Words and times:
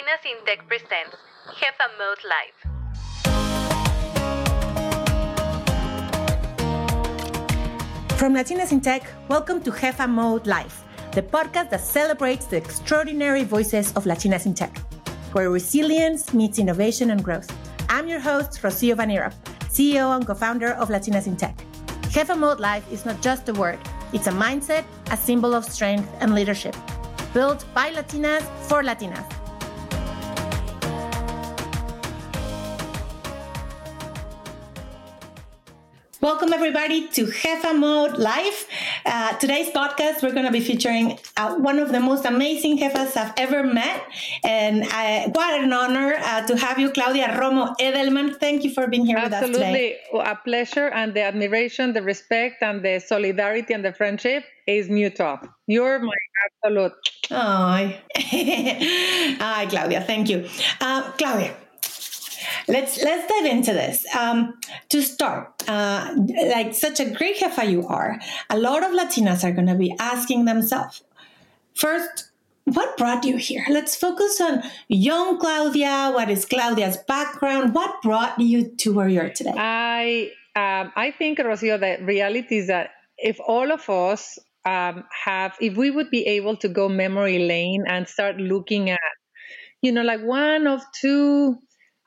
Latinas 0.00 0.24
in 0.24 0.38
Tech 0.46 0.66
presents 0.66 1.16
Jefa 1.58 1.88
Mode 1.98 2.24
Live. 2.24 2.56
From 8.18 8.34
Latinas 8.34 8.72
in 8.72 8.80
Tech, 8.80 9.02
welcome 9.28 9.60
to 9.62 9.70
Jefa 9.70 10.08
Mode 10.08 10.46
Live, 10.46 10.84
the 11.12 11.22
podcast 11.22 11.68
that 11.70 11.82
celebrates 11.82 12.46
the 12.46 12.56
extraordinary 12.56 13.44
voices 13.44 13.92
of 13.92 14.04
Latinas 14.04 14.46
in 14.46 14.54
Tech, 14.54 14.78
where 15.32 15.50
resilience 15.50 16.32
meets 16.32 16.58
innovation 16.58 17.10
and 17.10 17.22
growth. 17.22 17.50
I'm 17.90 18.08
your 18.08 18.20
host, 18.20 18.62
Rocio 18.62 18.96
van 18.96 19.10
Nierop, 19.10 19.34
CEO 19.68 20.16
and 20.16 20.26
co-founder 20.26 20.72
of 20.74 20.88
Latinas 20.88 21.26
in 21.26 21.36
Tech. 21.36 21.58
Jefa 22.08 22.38
Mode 22.38 22.60
Live 22.60 22.90
is 22.90 23.04
not 23.04 23.20
just 23.20 23.50
a 23.50 23.52
word, 23.52 23.78
it's 24.14 24.28
a 24.28 24.32
mindset, 24.32 24.84
a 25.10 25.16
symbol 25.16 25.52
of 25.52 25.66
strength 25.66 26.08
and 26.20 26.34
leadership, 26.34 26.74
built 27.34 27.66
by 27.74 27.92
Latinas 27.92 28.42
for 28.66 28.82
Latinas. 28.82 29.39
Welcome, 36.20 36.52
everybody, 36.52 37.08
to 37.08 37.24
Jefa 37.24 37.74
Mode 37.74 38.18
Live. 38.18 38.66
Uh, 39.06 39.38
today's 39.38 39.70
podcast, 39.70 40.22
we're 40.22 40.32
going 40.32 40.44
to 40.44 40.52
be 40.52 40.60
featuring 40.60 41.18
uh, 41.38 41.54
one 41.54 41.78
of 41.78 41.92
the 41.92 41.98
most 41.98 42.26
amazing 42.26 42.76
jefas 42.76 43.16
I've 43.16 43.32
ever 43.38 43.62
met. 43.62 44.02
And 44.44 44.82
uh, 44.82 45.30
what 45.30 45.62
an 45.62 45.72
honor 45.72 46.16
uh, 46.18 46.46
to 46.46 46.58
have 46.58 46.78
you, 46.78 46.90
Claudia 46.90 47.28
Romo 47.28 47.74
Edelman. 47.80 48.38
Thank 48.38 48.64
you 48.64 48.74
for 48.74 48.86
being 48.86 49.06
here 49.06 49.16
Absolutely. 49.16 49.48
with 49.48 49.60
us 49.62 49.66
today. 49.66 49.98
Absolutely. 50.12 50.30
A 50.30 50.36
pleasure, 50.44 50.88
and 50.88 51.14
the 51.14 51.22
admiration, 51.22 51.94
the 51.94 52.02
respect, 52.02 52.62
and 52.62 52.84
the 52.84 52.98
solidarity 52.98 53.72
and 53.72 53.82
the 53.82 53.94
friendship 53.94 54.44
is 54.66 54.90
mutual. 54.90 55.40
You're 55.66 56.00
my 56.00 56.12
absolute. 56.44 56.92
Hi. 57.30 57.98
Hi, 58.16 59.66
Claudia. 59.70 60.02
Thank 60.02 60.28
you. 60.28 60.46
Uh, 60.82 61.12
Claudia, 61.12 61.54
let's 62.68 63.02
let's 63.02 63.26
dive 63.32 63.46
into 63.46 63.72
this. 63.72 64.04
Um, 64.14 64.58
to 64.88 65.02
start, 65.02 65.62
uh, 65.68 66.14
like 66.48 66.74
such 66.74 67.00
a 67.00 67.10
great 67.10 67.36
jefa 67.38 67.70
you 67.70 67.86
are, 67.86 68.18
a 68.48 68.58
lot 68.58 68.82
of 68.82 68.90
Latinas 68.90 69.44
are 69.44 69.52
going 69.52 69.66
to 69.68 69.74
be 69.74 69.94
asking 69.98 70.44
themselves, 70.44 71.02
first, 71.74 72.30
what 72.64 72.96
brought 72.96 73.24
you 73.24 73.36
here? 73.36 73.64
Let's 73.68 73.96
focus 73.96 74.40
on 74.40 74.62
young 74.88 75.38
Claudia. 75.38 76.12
What 76.14 76.30
is 76.30 76.44
Claudia's 76.44 76.96
background? 77.08 77.74
What 77.74 78.02
brought 78.02 78.38
you 78.38 78.68
to 78.76 78.92
where 78.92 79.08
you 79.08 79.20
are 79.20 79.30
today? 79.30 79.54
I 79.56 80.30
um, 80.56 80.92
I 80.96 81.12
think, 81.16 81.38
Rocio, 81.38 81.78
the 81.78 82.04
reality 82.04 82.58
is 82.58 82.66
that 82.66 82.90
if 83.16 83.38
all 83.46 83.70
of 83.70 83.88
us 83.88 84.38
um, 84.64 85.04
have, 85.24 85.56
if 85.60 85.76
we 85.76 85.90
would 85.90 86.10
be 86.10 86.26
able 86.26 86.56
to 86.56 86.68
go 86.68 86.88
memory 86.88 87.38
lane 87.38 87.84
and 87.86 88.08
start 88.08 88.36
looking 88.36 88.90
at, 88.90 89.00
you 89.80 89.92
know, 89.92 90.02
like 90.02 90.20
one 90.22 90.66
of 90.66 90.82
two 91.00 91.56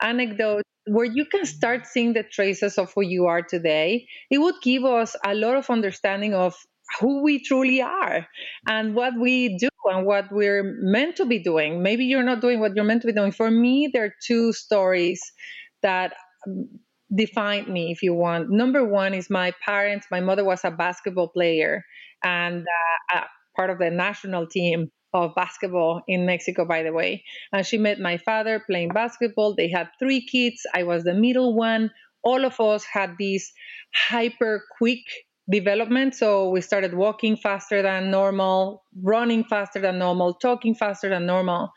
anecdotes 0.02 0.68
where 0.86 1.06
you 1.06 1.24
can 1.24 1.46
start 1.46 1.86
seeing 1.86 2.12
the 2.12 2.22
traces 2.22 2.78
of 2.78 2.92
who 2.94 3.02
you 3.02 3.26
are 3.26 3.42
today, 3.42 4.06
it 4.30 4.38
would 4.38 4.56
give 4.62 4.84
us 4.84 5.16
a 5.24 5.34
lot 5.34 5.56
of 5.56 5.70
understanding 5.70 6.34
of 6.34 6.54
who 7.00 7.22
we 7.22 7.42
truly 7.42 7.80
are 7.80 8.26
and 8.68 8.94
what 8.94 9.14
we 9.18 9.56
do 9.56 9.68
and 9.86 10.06
what 10.06 10.26
we're 10.30 10.62
meant 10.80 11.16
to 11.16 11.24
be 11.24 11.38
doing. 11.38 11.82
Maybe 11.82 12.04
you're 12.04 12.22
not 12.22 12.40
doing 12.40 12.60
what 12.60 12.74
you're 12.76 12.84
meant 12.84 13.02
to 13.02 13.06
be 13.06 13.14
doing. 13.14 13.32
For 13.32 13.50
me, 13.50 13.90
there 13.92 14.04
are 14.04 14.14
two 14.26 14.52
stories 14.52 15.20
that 15.82 16.14
um, 16.46 16.68
defined 17.14 17.68
me, 17.68 17.90
if 17.90 18.02
you 18.02 18.14
want. 18.14 18.50
Number 18.50 18.84
one 18.84 19.14
is 19.14 19.30
my 19.30 19.52
parents. 19.64 20.06
My 20.10 20.20
mother 20.20 20.44
was 20.44 20.60
a 20.64 20.70
basketball 20.70 21.28
player 21.28 21.82
and 22.22 22.66
uh, 23.14 23.20
part 23.56 23.70
of 23.70 23.78
the 23.78 23.90
national 23.90 24.46
team 24.46 24.90
of 25.14 25.34
basketball 25.34 26.02
in 26.08 26.26
Mexico, 26.26 26.66
by 26.66 26.82
the 26.82 26.92
way. 26.92 27.24
And 27.52 27.64
she 27.64 27.78
met 27.78 28.00
my 28.00 28.18
father 28.18 28.62
playing 28.66 28.88
basketball. 28.90 29.54
They 29.54 29.70
had 29.70 29.88
three 29.98 30.26
kids. 30.26 30.66
I 30.74 30.82
was 30.82 31.04
the 31.04 31.14
middle 31.14 31.54
one. 31.54 31.90
All 32.24 32.44
of 32.44 32.60
us 32.60 32.84
had 32.84 33.14
this 33.18 33.52
hyper 33.94 34.64
quick 34.76 35.04
development. 35.50 36.14
So 36.14 36.50
we 36.50 36.60
started 36.60 36.94
walking 36.94 37.36
faster 37.36 37.82
than 37.82 38.10
normal, 38.10 38.82
running 39.02 39.44
faster 39.44 39.80
than 39.80 39.98
normal, 39.98 40.34
talking 40.34 40.74
faster 40.74 41.08
than 41.08 41.26
normal. 41.26 41.70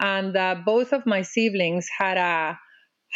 And 0.00 0.36
uh, 0.36 0.56
both 0.66 0.92
of 0.92 1.06
my 1.06 1.22
siblings 1.22 1.88
had 1.96 2.18
a 2.18 2.58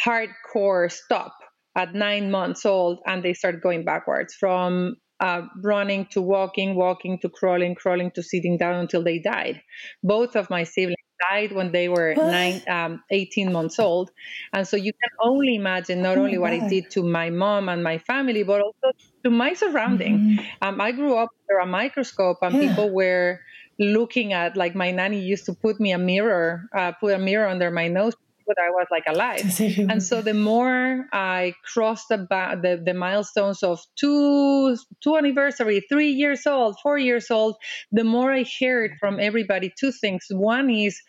hardcore 0.03 0.91
stop 0.91 1.33
at 1.75 1.93
nine 1.93 2.31
months 2.31 2.65
old 2.65 2.99
and 3.05 3.23
they 3.23 3.33
started 3.33 3.61
going 3.61 3.85
backwards 3.85 4.33
from 4.33 4.95
uh, 5.19 5.47
running 5.63 6.05
to 6.07 6.21
walking, 6.21 6.75
walking 6.75 7.19
to 7.19 7.29
crawling, 7.29 7.75
crawling 7.75 8.11
to 8.11 8.23
sitting 8.23 8.57
down 8.57 8.75
until 8.75 9.03
they 9.03 9.19
died. 9.19 9.61
Both 10.03 10.35
of 10.35 10.49
my 10.49 10.63
siblings 10.63 10.97
died 11.29 11.51
when 11.51 11.71
they 11.71 11.89
were 11.89 12.19
nine, 12.21 12.63
um, 12.69 13.03
18 13.11 13.51
months 13.51 13.79
old. 13.79 14.11
And 14.53 14.67
so 14.67 14.77
you 14.77 14.91
can 14.93 15.09
only 15.21 15.55
imagine 15.55 16.01
not 16.01 16.17
Oh 16.17 16.19
only 16.19 16.37
what 16.37 16.53
it 16.53 16.67
did 16.67 16.85
to 16.91 17.03
my 17.03 17.29
mom 17.29 17.69
and 17.69 17.83
my 17.83 17.97
family, 17.97 18.43
but 18.43 18.61
also 18.61 18.91
to 19.25 19.31
my 19.31 19.53
surrounding. 19.53 20.21
Mhm. 20.21 20.47
Um, 20.61 20.79
I 20.81 20.91
grew 20.91 21.15
up 21.17 21.29
under 21.49 21.59
a 21.61 21.65
microscope 21.65 22.37
and 22.41 22.57
Yeah. 22.59 22.59
people 22.59 22.93
were 22.93 23.39
looking 23.79 24.33
at, 24.33 24.57
like 24.57 24.75
my 24.75 24.91
nanny 24.91 25.21
used 25.21 25.45
to 25.45 25.55
put 25.61 25.79
me 25.79 25.91
a 25.91 25.97
mirror, 25.97 26.63
uh, 26.75 26.91
put 26.99 27.13
a 27.13 27.19
mirror 27.19 27.47
under 27.47 27.71
my 27.71 27.87
nose, 27.87 28.13
but 28.47 28.57
I 28.59 28.69
was 28.71 28.87
like 28.89 29.03
alive. 29.07 29.41
To 29.41 29.51
see 29.51 29.65
if 29.67 29.77
you- 29.77 29.87
And 29.89 30.01
so 30.01 30.21
the 30.21 30.33
more 30.33 31.05
I 31.13 31.53
crossed 31.73 32.07
the, 32.09 32.17
ba- 32.31 32.57
the 32.61 32.81
the 32.83 32.93
milestones 32.93 33.61
of 33.63 33.79
two 33.99 34.75
two 35.03 35.17
anniversary, 35.17 35.81
three 35.89 36.11
years 36.11 36.47
old, 36.47 36.79
four 36.81 36.97
years 36.97 37.29
old, 37.29 37.55
the 37.91 38.03
more 38.03 38.31
I 38.31 38.45
heard 38.59 38.91
from 38.99 39.19
everybody 39.19 39.71
two 39.79 39.91
things. 39.91 40.25
One 40.31 40.69
is, 40.69 40.99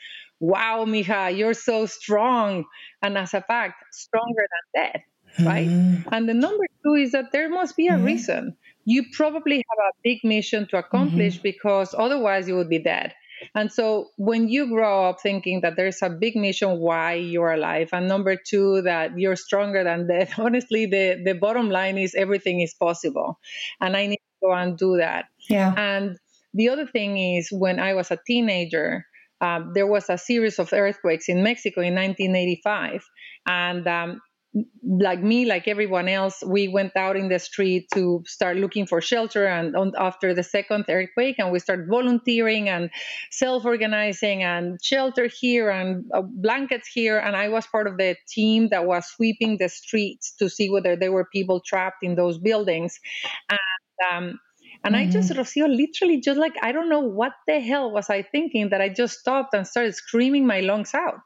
"Wow, 0.40 0.84
mija, 0.86 1.36
you're 1.36 1.54
so 1.70 1.86
strong," 1.86 2.64
and 3.02 3.16
as 3.18 3.34
a 3.34 3.42
fact, 3.42 3.76
stronger 3.92 4.44
than 4.52 4.64
dead, 4.82 4.98
right? 5.46 5.68
Mhm. 5.68 6.04
And 6.12 6.28
the 6.28 6.34
number 6.34 6.66
two 6.82 6.94
is 6.94 7.12
that 7.12 7.32
there 7.32 7.48
must 7.48 7.76
be 7.76 7.88
a 7.88 7.98
Mhm. 7.98 8.04
reason. 8.04 8.42
You 8.84 9.04
probably 9.12 9.58
have 9.68 9.80
a 9.90 9.92
big 10.02 10.18
mission 10.24 10.66
to 10.70 10.78
accomplish 10.78 11.34
Mm-hmm. 11.36 11.50
because 11.52 11.94
otherwise 11.98 12.48
you 12.48 12.56
would 12.56 12.70
be 12.70 12.78
dead. 12.94 13.14
And 13.54 13.72
so 13.72 14.08
when 14.16 14.48
you 14.48 14.68
grow 14.68 15.08
up 15.08 15.20
thinking 15.20 15.60
that 15.62 15.76
there's 15.76 16.02
a 16.02 16.10
big 16.10 16.36
mission 16.36 16.78
why 16.78 17.14
you're 17.14 17.52
alive, 17.52 17.90
and 17.92 18.08
number 18.08 18.36
two, 18.36 18.82
that 18.82 19.18
you're 19.18 19.36
stronger 19.36 19.84
than 19.84 20.06
death, 20.06 20.34
honestly, 20.38 20.86
the, 20.86 21.20
the 21.24 21.34
bottom 21.34 21.70
line 21.70 21.98
is 21.98 22.14
everything 22.14 22.60
is 22.60 22.74
possible. 22.74 23.38
And 23.80 23.96
I 23.96 24.06
need 24.06 24.16
to 24.16 24.46
go 24.46 24.52
and 24.52 24.76
do 24.76 24.96
that. 24.98 25.26
Yeah. 25.48 25.74
And 25.76 26.18
the 26.54 26.70
other 26.70 26.86
thing 26.86 27.18
is, 27.18 27.48
when 27.50 27.78
I 27.78 27.94
was 27.94 28.10
a 28.10 28.18
teenager, 28.26 29.04
um, 29.40 29.72
there 29.74 29.86
was 29.86 30.10
a 30.10 30.18
series 30.18 30.58
of 30.58 30.72
earthquakes 30.72 31.28
in 31.28 31.42
Mexico 31.42 31.80
in 31.80 31.94
1985. 31.94 33.04
And 33.46 33.86
um, 33.86 34.20
like 34.82 35.22
me, 35.22 35.44
like 35.44 35.68
everyone 35.68 36.08
else, 36.08 36.42
we 36.46 36.68
went 36.68 36.96
out 36.96 37.16
in 37.16 37.28
the 37.28 37.38
street 37.38 37.88
to 37.94 38.22
start 38.26 38.56
looking 38.56 38.86
for 38.86 39.00
shelter. 39.00 39.46
And 39.46 39.76
on, 39.76 39.92
after 39.98 40.34
the 40.34 40.42
second 40.42 40.86
earthquake, 40.88 41.36
and 41.38 41.52
we 41.52 41.58
started 41.58 41.86
volunteering 41.88 42.68
and 42.68 42.90
self 43.30 43.64
organizing 43.64 44.42
and 44.42 44.78
shelter 44.82 45.28
here 45.28 45.70
and 45.70 46.04
uh, 46.14 46.22
blankets 46.22 46.88
here. 46.88 47.18
And 47.18 47.36
I 47.36 47.48
was 47.48 47.66
part 47.66 47.86
of 47.86 47.98
the 47.98 48.16
team 48.28 48.68
that 48.70 48.86
was 48.86 49.06
sweeping 49.06 49.58
the 49.58 49.68
streets 49.68 50.34
to 50.38 50.48
see 50.48 50.70
whether 50.70 50.96
there 50.96 51.12
were 51.12 51.28
people 51.32 51.60
trapped 51.60 52.02
in 52.02 52.14
those 52.14 52.38
buildings. 52.38 52.98
And 53.50 53.58
um, 54.10 54.40
and 54.84 54.96
I 54.96 55.06
just, 55.06 55.30
Rocio, 55.32 55.68
literally 55.68 56.20
just 56.20 56.38
like, 56.38 56.54
I 56.62 56.72
don't 56.72 56.88
know 56.88 57.00
what 57.00 57.32
the 57.46 57.60
hell 57.60 57.90
was 57.90 58.08
I 58.10 58.22
thinking 58.22 58.70
that 58.70 58.80
I 58.80 58.88
just 58.88 59.18
stopped 59.18 59.52
and 59.54 59.66
started 59.66 59.94
screaming 59.94 60.46
my 60.46 60.60
lungs 60.60 60.94
out. 60.94 61.22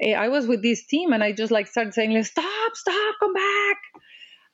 Eh, 0.00 0.14
I 0.14 0.28
was 0.28 0.46
with 0.46 0.62
this 0.62 0.86
team 0.86 1.12
and 1.12 1.22
I 1.22 1.32
just 1.32 1.50
like 1.50 1.66
started 1.66 1.94
saying, 1.94 2.12
like, 2.12 2.26
stop, 2.26 2.72
stop, 2.74 3.14
come 3.20 3.34
back. 3.34 3.76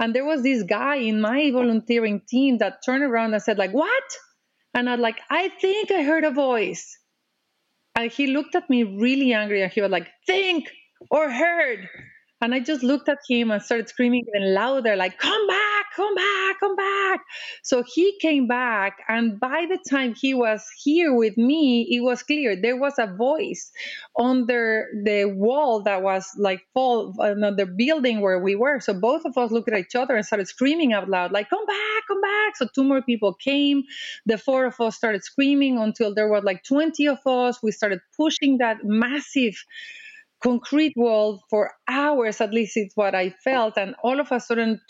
And 0.00 0.14
there 0.14 0.24
was 0.24 0.42
this 0.42 0.62
guy 0.62 0.96
in 0.96 1.20
my 1.20 1.50
volunteering 1.50 2.22
team 2.28 2.58
that 2.58 2.84
turned 2.84 3.02
around 3.02 3.34
and 3.34 3.42
said, 3.42 3.58
like, 3.58 3.72
what? 3.72 4.04
And 4.74 4.88
I'm 4.88 5.00
like, 5.00 5.20
I 5.30 5.48
think 5.60 5.90
I 5.90 6.02
heard 6.02 6.24
a 6.24 6.30
voice. 6.30 6.98
And 7.96 8.10
he 8.10 8.28
looked 8.28 8.54
at 8.54 8.70
me 8.70 8.84
really 8.84 9.32
angry 9.32 9.62
and 9.62 9.72
he 9.72 9.80
was 9.80 9.90
like, 9.90 10.08
think 10.26 10.68
or 11.10 11.28
heard. 11.28 11.88
And 12.40 12.54
I 12.54 12.60
just 12.60 12.84
looked 12.84 13.08
at 13.08 13.18
him 13.28 13.50
and 13.50 13.60
started 13.60 13.88
screaming 13.88 14.24
even 14.28 14.54
louder, 14.54 14.94
like, 14.94 15.18
come 15.18 15.46
back, 15.48 15.67
come 15.98 16.14
back, 16.14 16.60
come 16.60 16.76
back. 16.76 17.20
So 17.64 17.82
he 17.82 18.18
came 18.20 18.46
back. 18.46 18.98
And 19.08 19.40
by 19.40 19.66
the 19.68 19.78
time 19.90 20.14
he 20.14 20.34
was 20.34 20.64
here 20.82 21.14
with 21.14 21.36
me, 21.36 21.88
it 21.90 22.00
was 22.02 22.22
clear 22.22 22.56
there 22.56 22.78
was 22.78 22.94
a 22.98 23.08
voice 23.08 23.72
under 24.18 24.86
the 25.04 25.26
wall 25.26 25.82
that 25.82 26.02
was 26.02 26.26
like 26.38 26.62
fall 26.74 27.14
another 27.18 27.66
building 27.66 28.20
where 28.22 28.38
we 28.38 28.56
were. 28.56 28.80
So 28.80 28.94
both 28.94 29.24
of 29.26 29.36
us 29.36 29.50
looked 29.50 29.70
at 29.70 29.78
each 29.78 29.96
other 29.96 30.16
and 30.16 30.24
started 30.24 30.48
screaming 30.48 30.92
out 30.94 31.10
loud, 31.10 31.32
like, 31.32 31.50
come 31.50 31.66
back, 31.66 32.02
come 32.08 32.22
back. 32.22 32.56
So 32.56 32.68
two 32.74 32.84
more 32.84 33.02
people 33.02 33.34
came. 33.34 33.82
The 34.26 34.38
four 34.38 34.66
of 34.66 34.80
us 34.80 34.96
started 34.96 35.24
screaming 35.24 35.78
until 35.78 36.14
there 36.14 36.28
were 36.28 36.42
like 36.42 36.64
20 36.64 37.08
of 37.08 37.18
us. 37.26 37.62
We 37.62 37.72
started 37.72 38.00
pushing 38.16 38.58
that 38.58 38.78
massive 38.84 39.56
concrete 40.42 40.94
wall 40.96 41.42
for 41.50 41.72
hours 41.88 42.40
at 42.40 42.52
least 42.52 42.76
it's 42.76 42.96
what 42.96 43.14
i 43.14 43.30
felt 43.42 43.76
and 43.76 43.94
all 44.04 44.20
of 44.20 44.30
a 44.30 44.38
sudden 44.38 44.80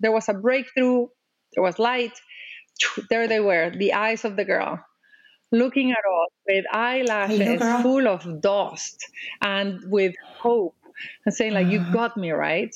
there 0.00 0.12
was 0.12 0.28
a 0.28 0.34
breakthrough 0.34 1.06
there 1.54 1.62
was 1.62 1.78
light 1.78 2.18
there 3.10 3.28
they 3.28 3.40
were 3.40 3.70
the 3.76 3.92
eyes 3.92 4.24
of 4.24 4.36
the 4.36 4.44
girl 4.44 4.78
looking 5.52 5.90
at 5.90 5.98
us 5.98 6.30
with 6.46 6.64
eyelashes 6.72 7.60
full 7.82 8.06
of 8.06 8.40
dust 8.40 9.04
and 9.42 9.80
with 9.90 10.14
hope 10.38 10.76
and 11.24 11.34
saying 11.34 11.52
like 11.52 11.68
you 11.68 11.80
uh-huh. 11.80 11.92
got 11.92 12.16
me 12.16 12.30
right? 12.30 12.74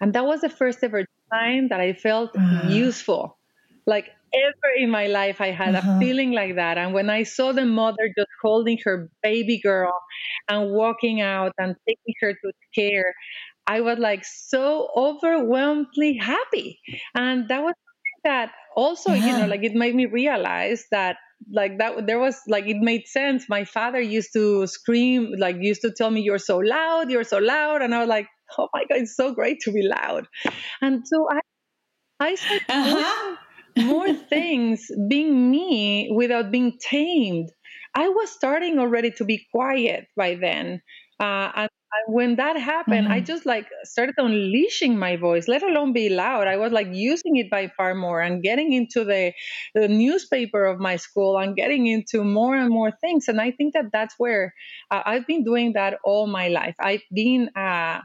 And 0.00 0.12
that 0.14 0.24
was 0.24 0.40
the 0.40 0.48
first 0.48 0.82
ever 0.82 1.06
time 1.32 1.68
that 1.68 1.80
i 1.80 1.92
felt 1.92 2.30
uh, 2.38 2.68
useful. 2.68 3.38
Like 3.86 4.10
ever 4.34 4.70
in 4.76 4.90
my 4.90 5.06
life 5.06 5.40
i 5.40 5.50
had 5.52 5.74
uh-huh. 5.74 5.92
a 5.92 6.00
feeling 6.00 6.32
like 6.32 6.56
that. 6.56 6.78
And 6.78 6.94
when 6.94 7.10
i 7.10 7.22
saw 7.22 7.52
the 7.52 7.64
mother 7.64 8.08
just 8.16 8.30
holding 8.42 8.78
her 8.84 9.10
baby 9.22 9.60
girl 9.60 9.94
and 10.48 10.70
walking 10.70 11.20
out 11.20 11.52
and 11.58 11.76
taking 11.86 12.14
her 12.20 12.32
to 12.32 12.52
care 12.74 13.14
i 13.66 13.80
was 13.80 13.98
like 13.98 14.24
so 14.24 14.88
overwhelmingly 14.96 16.16
happy. 16.16 16.80
And 17.14 17.48
that 17.48 17.62
was 17.62 17.74
that 18.24 18.52
also 18.74 19.12
yeah. 19.12 19.26
you 19.26 19.38
know 19.38 19.46
like 19.46 19.62
it 19.62 19.74
made 19.74 19.94
me 19.94 20.06
realize 20.06 20.84
that 20.90 21.16
like 21.52 21.78
that 21.78 22.06
there 22.06 22.18
was 22.18 22.40
like 22.48 22.66
it 22.66 22.78
made 22.78 23.06
sense. 23.06 23.48
My 23.48 23.64
father 23.64 24.00
used 24.00 24.32
to 24.34 24.66
scream 24.66 25.32
like 25.38 25.56
used 25.60 25.82
to 25.82 25.92
tell 25.92 26.10
me 26.10 26.22
you're 26.22 26.38
so 26.38 26.58
loud 26.58 27.10
you're 27.10 27.24
so 27.24 27.38
loud. 27.38 27.82
And 27.82 27.94
i 27.94 28.00
was 28.00 28.08
like 28.08 28.28
oh 28.58 28.68
my 28.72 28.84
god 28.88 28.98
it's 28.98 29.16
so 29.16 29.34
great 29.34 29.60
to 29.60 29.72
be 29.72 29.82
loud. 29.82 30.26
And 30.80 31.06
so 31.06 31.26
i 31.30 31.40
i 32.20 32.34
started 32.34 32.64
uh-huh. 32.68 33.36
more 33.84 34.12
things 34.12 34.86
being 35.08 35.50
me 35.50 36.10
without 36.14 36.50
being 36.50 36.78
tamed. 36.80 37.50
I 37.96 38.08
was 38.08 38.30
starting 38.30 38.78
already 38.78 39.12
to 39.12 39.24
be 39.24 39.46
quiet 39.52 40.06
by 40.16 40.34
then 40.34 40.82
uh, 41.24 41.50
and 41.56 41.70
when 42.06 42.36
that 42.36 42.56
happened, 42.56 43.04
mm-hmm. 43.04 43.12
I 43.12 43.20
just 43.20 43.46
like 43.46 43.66
started 43.84 44.16
unleashing 44.18 44.98
my 44.98 45.16
voice, 45.16 45.46
let 45.48 45.62
alone 45.62 45.92
be 45.92 46.08
loud. 46.08 46.48
I 46.48 46.56
was 46.56 46.72
like 46.72 46.88
using 46.92 47.36
it 47.36 47.50
by 47.50 47.68
far 47.76 47.94
more 47.94 48.20
and 48.20 48.42
getting 48.42 48.72
into 48.72 49.04
the, 49.04 49.32
the 49.74 49.88
newspaper 49.88 50.64
of 50.64 50.80
my 50.80 50.96
school 50.96 51.38
and 51.38 51.56
getting 51.56 51.86
into 51.86 52.24
more 52.24 52.56
and 52.56 52.70
more 52.70 52.90
things. 52.90 53.28
And 53.28 53.40
I 53.40 53.52
think 53.52 53.74
that 53.74 53.86
that's 53.92 54.14
where 54.18 54.54
uh, 54.90 55.02
I've 55.04 55.26
been 55.26 55.44
doing 55.44 55.74
that 55.74 55.98
all 56.04 56.26
my 56.26 56.48
life. 56.48 56.74
I've 56.80 57.06
been 57.12 57.48
uh, 57.56 58.00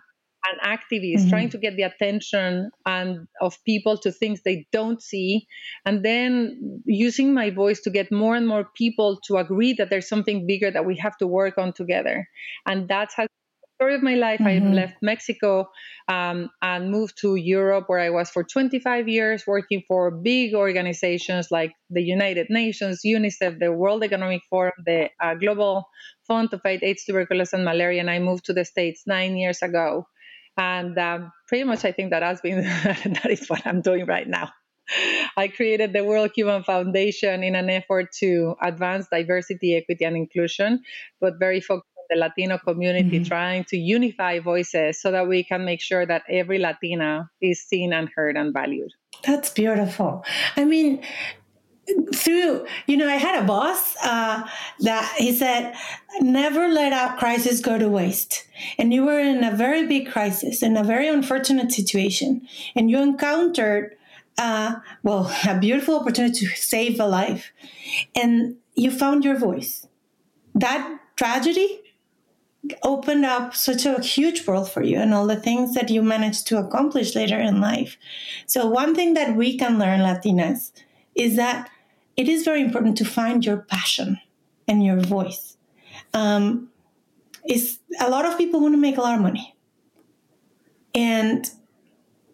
an 0.46 0.78
activist 0.78 1.20
mm-hmm. 1.20 1.30
trying 1.30 1.50
to 1.50 1.58
get 1.58 1.76
the 1.76 1.84
attention 1.84 2.72
and 2.86 3.28
of 3.42 3.58
people 3.66 3.98
to 3.98 4.12
things 4.12 4.42
they 4.44 4.66
don't 4.72 5.02
see 5.02 5.46
and 5.86 6.04
then 6.04 6.82
using 6.86 7.34
my 7.34 7.50
voice 7.50 7.82
to 7.82 7.90
get 7.90 8.12
more 8.12 8.36
and 8.36 8.48
more 8.48 8.70
people 8.76 9.20
to 9.26 9.38
agree 9.38 9.74
that 9.74 9.90
there's 9.90 10.08
something 10.08 10.48
bigger 10.48 10.72
that 10.72 10.86
we 10.86 10.96
have 10.96 11.18
to 11.18 11.28
work 11.28 11.58
on 11.58 11.74
together 11.74 12.28
and 12.66 12.88
that's 12.88 13.16
how 13.16 13.26
story 13.80 13.96
of 13.96 14.04
my 14.04 14.16
life. 14.16 14.42
Mm-hmm. 14.42 14.72
I 14.72 14.74
left 14.74 14.96
Mexico 15.02 15.70
um, 16.10 16.50
and 16.62 16.92
moved 16.92 17.18
to 17.22 17.36
Europe, 17.36 17.86
where 17.88 18.00
I 18.00 18.10
was 18.10 18.30
for 18.30 18.44
25 18.44 19.08
years 19.08 19.48
working 19.48 19.84
for 19.88 20.12
big 20.12 20.54
organizations 20.54 21.48
like 21.50 21.72
the 21.90 22.04
United 22.04 22.48
Nations, 22.50 23.00
UNICEF, 23.06 23.58
the 23.58 23.72
World 23.72 24.04
Economic 24.04 24.42
Forum, 24.50 24.74
the 24.86 25.10
uh, 25.24 25.36
Global 25.36 25.88
Fund 26.28 26.52
to 26.52 26.60
Fight 26.60 26.84
AIDS, 26.84 27.06
Tuberculosis, 27.06 27.54
and 27.54 27.64
Malaria. 27.64 28.02
And 28.02 28.10
I 28.10 28.20
moved 28.20 28.46
to 28.46 28.54
the 28.54 28.66
States 28.66 29.04
nine 29.08 29.38
years 29.38 29.62
ago. 29.62 30.06
And 30.60 30.98
um, 30.98 31.32
pretty 31.48 31.64
much, 31.64 31.86
I 31.86 31.94
think 31.94 32.12
that 32.12 32.22
has 32.22 32.42
been 32.42 32.62
that 32.64 33.28
is 33.30 33.48
what 33.48 33.66
I'm 33.66 33.82
doing 33.82 34.06
right 34.06 34.28
now. 34.28 34.52
I 35.38 35.48
created 35.48 35.94
the 35.94 36.04
We 36.04 36.16
Are 36.16 36.18
All 36.18 36.30
Human 36.36 36.64
Foundation 36.64 37.44
in 37.44 37.56
an 37.56 37.70
effort 37.70 38.12
to 38.20 38.56
advance 38.62 39.08
diversity, 39.10 39.76
equity, 39.76 40.04
and 40.04 40.18
inclusion, 40.18 40.84
but 41.22 41.40
very 41.40 41.62
focused 41.62 41.94
on 41.98 42.06
the 42.10 42.20
Latino 42.20 42.58
community, 42.58 43.20
mm-hmm. 43.20 43.24
trying 43.24 43.64
to 43.66 43.78
unify 43.78 44.40
voices 44.40 45.00
so 45.02 45.12
that 45.12 45.28
we 45.28 45.44
can 45.44 45.64
make 45.64 45.80
sure 45.80 46.06
that 46.06 46.24
every 46.28 46.58
Latina 46.58 47.30
is 47.40 47.62
seen 47.62 47.94
and 47.94 48.10
heard 48.14 48.36
and 48.36 48.52
valued. 48.52 48.92
That's 49.24 49.52
beautiful. 49.52 50.26
I 50.58 50.66
mean, 50.66 51.04
through 52.14 52.66
you 52.88 52.98
know 52.98 53.08
i 53.08 53.16
had 53.16 53.42
a 53.42 53.46
boss 53.46 53.96
uh, 54.04 54.44
that 54.80 55.14
he 55.18 55.36
said 55.36 55.76
never 56.22 56.68
let 56.68 56.94
a 56.94 57.18
crisis 57.18 57.60
go 57.60 57.78
to 57.78 57.88
waste. 57.88 58.46
And 58.78 58.94
you 58.94 59.06
were 59.06 59.20
in 59.20 59.44
a 59.44 59.56
very 59.56 59.88
big 59.88 60.12
crisis 60.12 60.62
in 60.62 60.78
a 60.78 60.84
very 60.84 61.08
unfortunate 61.08 61.72
situation. 61.72 62.48
And 62.76 62.90
you 62.90 63.00
encountered 63.02 63.96
uh, 64.38 64.76
well 65.04 65.32
a 65.48 65.60
beautiful 65.60 66.00
opportunity 66.00 66.46
to 66.46 66.56
save 66.56 67.00
a 67.00 67.06
life. 67.06 67.52
And 68.16 68.56
you 68.76 68.92
found 68.92 69.26
your 69.26 69.38
voice. 69.38 69.88
That 70.56 71.00
tragedy 71.16 71.82
opened 72.84 73.26
up 73.26 73.56
such 73.56 73.86
a 73.86 74.02
huge 74.02 74.46
world 74.46 74.70
for 74.70 74.84
you 74.84 74.98
and 74.98 75.14
all 75.14 75.28
the 75.28 75.40
things 75.40 75.74
that 75.74 75.90
you 75.90 76.02
managed 76.02 76.48
to 76.48 76.58
accomplish 76.58 77.16
later 77.16 77.40
in 77.40 77.62
life. 77.62 77.98
So, 78.48 78.68
one 78.68 78.96
thing 78.96 79.14
that 79.14 79.36
we 79.36 79.58
can 79.58 79.80
learn, 79.80 80.02
Latinas, 80.02 80.72
is 81.16 81.36
that 81.38 81.70
it 82.20 82.28
is 82.28 82.44
very 82.44 82.62
important 82.62 82.98
to 82.98 83.06
find 83.06 83.46
your 83.46 83.58
passion 83.58 84.20
and 84.68 84.84
your 84.84 85.00
voice. 85.00 85.58
Um, 86.14 86.70
is 87.46 87.80
a 88.00 88.10
lot 88.10 88.26
of 88.26 88.38
people 88.38 88.60
want 88.60 88.74
to 88.74 88.82
make 88.88 88.98
a 88.98 89.02
lot 89.02 89.16
of 89.16 89.22
money, 89.22 89.56
and 90.94 91.50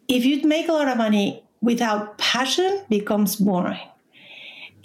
if 0.08 0.26
you 0.26 0.42
make 0.48 0.68
a 0.68 0.74
lot 0.74 0.88
of 0.88 0.98
money 0.98 1.44
without 1.62 2.18
passion, 2.18 2.84
becomes 2.90 3.36
boring 3.36 3.88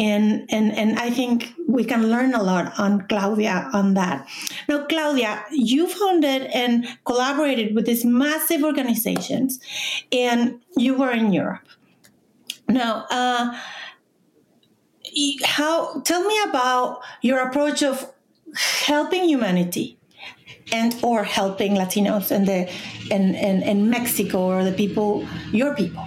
and 0.00 0.46
and 0.50 0.72
and 0.72 0.98
I 0.98 1.10
think 1.10 1.52
we 1.68 1.84
can 1.84 2.08
learn 2.10 2.34
a 2.34 2.42
lot 2.42 2.78
on 2.78 3.06
Claudia 3.06 3.68
on 3.74 3.94
that. 3.94 4.26
Now, 4.66 4.86
Claudia, 4.86 5.44
you 5.52 5.86
founded 5.86 6.42
and 6.54 6.88
collaborated 7.04 7.74
with 7.74 7.84
these 7.84 8.04
massive 8.04 8.64
organizations, 8.64 9.60
and 10.10 10.60
you 10.76 10.94
were 10.94 11.10
in 11.10 11.32
Europe. 11.32 11.68
Now, 12.66 13.06
uh, 13.10 13.54
how? 15.44 16.00
Tell 16.00 16.24
me 16.24 16.38
about 16.48 17.02
your 17.22 17.40
approach 17.40 17.82
of 17.82 18.10
helping 18.86 19.24
humanity 19.24 19.98
and 20.72 20.94
or 21.02 21.24
helping 21.24 21.74
Latinos 21.74 22.30
and 22.30 22.46
the 22.46 22.70
and, 23.10 23.34
and, 23.36 23.62
and 23.62 23.90
Mexico 23.90 24.38
or 24.40 24.64
the 24.64 24.72
people, 24.72 25.26
your 25.52 25.74
people 25.74 26.06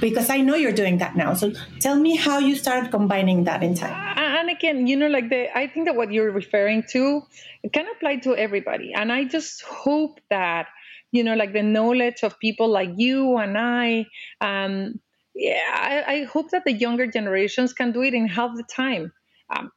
because 0.00 0.30
I 0.30 0.38
know 0.38 0.54
you're 0.54 0.72
doing 0.72 0.98
that 0.98 1.16
now. 1.16 1.34
So 1.34 1.52
tell 1.78 1.96
me 1.96 2.16
how 2.16 2.38
you 2.38 2.56
started 2.56 2.90
combining 2.90 3.44
that 3.44 3.62
in 3.62 3.74
time. 3.74 3.94
And 4.16 4.50
again, 4.50 4.86
you 4.86 4.96
know, 4.96 5.08
like 5.08 5.28
the 5.28 5.56
I 5.56 5.66
think 5.66 5.86
that 5.86 5.96
what 5.96 6.12
you're 6.12 6.32
referring 6.32 6.84
to 6.90 7.22
it 7.62 7.72
can 7.72 7.86
apply 7.94 8.16
to 8.16 8.34
everybody. 8.36 8.92
And 8.94 9.12
I 9.12 9.24
just 9.24 9.62
hope 9.62 10.20
that, 10.30 10.68
you 11.12 11.22
know, 11.22 11.34
like 11.34 11.52
the 11.52 11.62
knowledge 11.62 12.22
of 12.22 12.38
people 12.38 12.68
like 12.68 12.90
you 12.96 13.36
and 13.36 13.58
I, 13.58 14.06
um, 14.40 15.00
yeah, 15.40 15.72
I, 15.74 16.14
I 16.14 16.24
hope 16.24 16.50
that 16.50 16.64
the 16.66 16.72
younger 16.72 17.06
generations 17.06 17.72
can 17.72 17.92
do 17.92 18.02
it 18.02 18.12
in 18.14 18.28
half 18.28 18.50
the 18.56 18.64
time. 18.64 19.12
Um, 19.54 19.70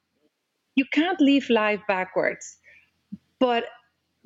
you 0.76 0.86
can't 0.92 1.20
live 1.22 1.50
life 1.50 1.82
backwards. 1.88 2.58
But 3.40 3.66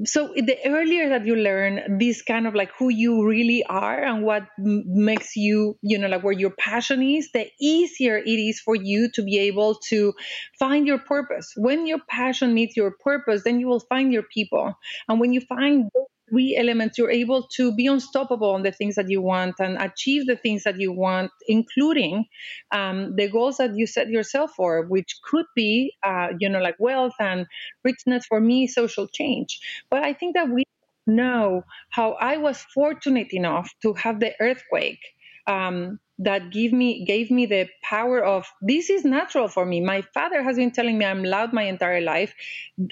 so 0.06 0.34
the 0.36 0.58
earlier 0.66 1.10
that 1.10 1.26
you 1.26 1.36
learn 1.36 1.98
this 2.00 2.22
kind 2.22 2.48
of 2.48 2.56
like 2.56 2.72
who 2.78 2.90
you 2.90 3.28
really 3.28 3.64
are 3.66 4.04
and 4.04 4.24
what 4.24 4.44
m- 4.60 4.84
makes 4.86 5.36
you 5.36 5.78
you 5.82 5.98
know 5.98 6.08
like 6.08 6.24
where 6.24 6.34
your 6.34 6.52
passion 6.52 7.02
is 7.02 7.32
the 7.34 7.48
easier 7.60 8.18
it 8.18 8.30
is 8.30 8.60
for 8.60 8.76
you 8.76 9.10
to 9.14 9.24
be 9.24 9.40
able 9.40 9.76
to 9.90 10.14
find 10.60 10.86
your 10.88 11.00
purpose 11.00 11.52
when 11.58 11.88
your 11.88 12.00
passion 12.10 12.54
meets 12.54 12.78
your 12.78 12.94
purpose 13.04 13.44
then 13.44 13.60
you 13.60 13.68
will 13.68 13.80
find 13.90 14.14
your 14.14 14.24
people 14.34 14.74
and 15.10 15.20
when 15.20 15.34
you 15.34 15.42
find 15.42 15.86
those 15.96 16.08
three 16.30 16.56
elements, 16.56 16.98
you're 16.98 17.12
able 17.12 17.48
to 17.56 17.74
be 17.74 17.88
unstoppable 17.88 18.52
on 18.52 18.64
the 18.64 18.72
things 18.72 18.96
that 18.96 19.10
you 19.10 19.22
want 19.22 19.56
and 19.60 19.78
achieve 19.78 20.26
the 20.26 20.36
things 20.36 20.64
that 20.64 20.80
you 20.80 20.92
want, 20.92 21.32
including 21.48 22.26
um, 22.72 23.16
the 23.16 23.30
goals 23.30 23.58
that 23.58 23.76
you 23.76 23.88
set 23.88 24.10
yourself 24.10 24.52
for, 24.56 24.86
which 24.88 25.20
could 25.24 25.46
be, 25.56 25.94
uh, 26.04 26.30
you 26.40 26.50
know, 26.50 26.60
like 26.60 26.76
wealth 26.80 27.14
and 27.20 27.46
richness 27.84 28.26
for 28.26 28.40
me, 28.40 28.68
social 28.68 29.08
change. 29.08 29.60
But 29.90 30.04
I 30.04 30.14
think 30.14 30.36
that 30.36 30.50
we 30.50 30.64
know 31.06 31.64
how 31.90 32.14
I 32.14 32.38
was 32.38 32.62
fortunate 32.74 33.34
enough 33.34 33.72
to 33.82 33.94
have 33.94 34.20
the 34.20 34.34
earthquake. 34.40 35.00
Um, 35.48 36.00
that 36.20 36.52
give 36.52 36.74
me 36.74 37.06
gave 37.06 37.30
me 37.32 37.46
the 37.46 37.70
power 37.84 38.24
of 38.24 38.48
this 38.62 38.90
is 38.90 39.06
natural 39.06 39.48
for 39.48 39.66
me. 39.66 39.82
My 39.82 40.02
father 40.14 40.42
has 40.44 40.58
been 40.58 40.72
telling 40.72 40.98
me 40.98 41.06
i'm 41.06 41.24
loud 41.24 41.54
my 41.54 41.64
entire 41.64 42.02
life. 42.02 42.34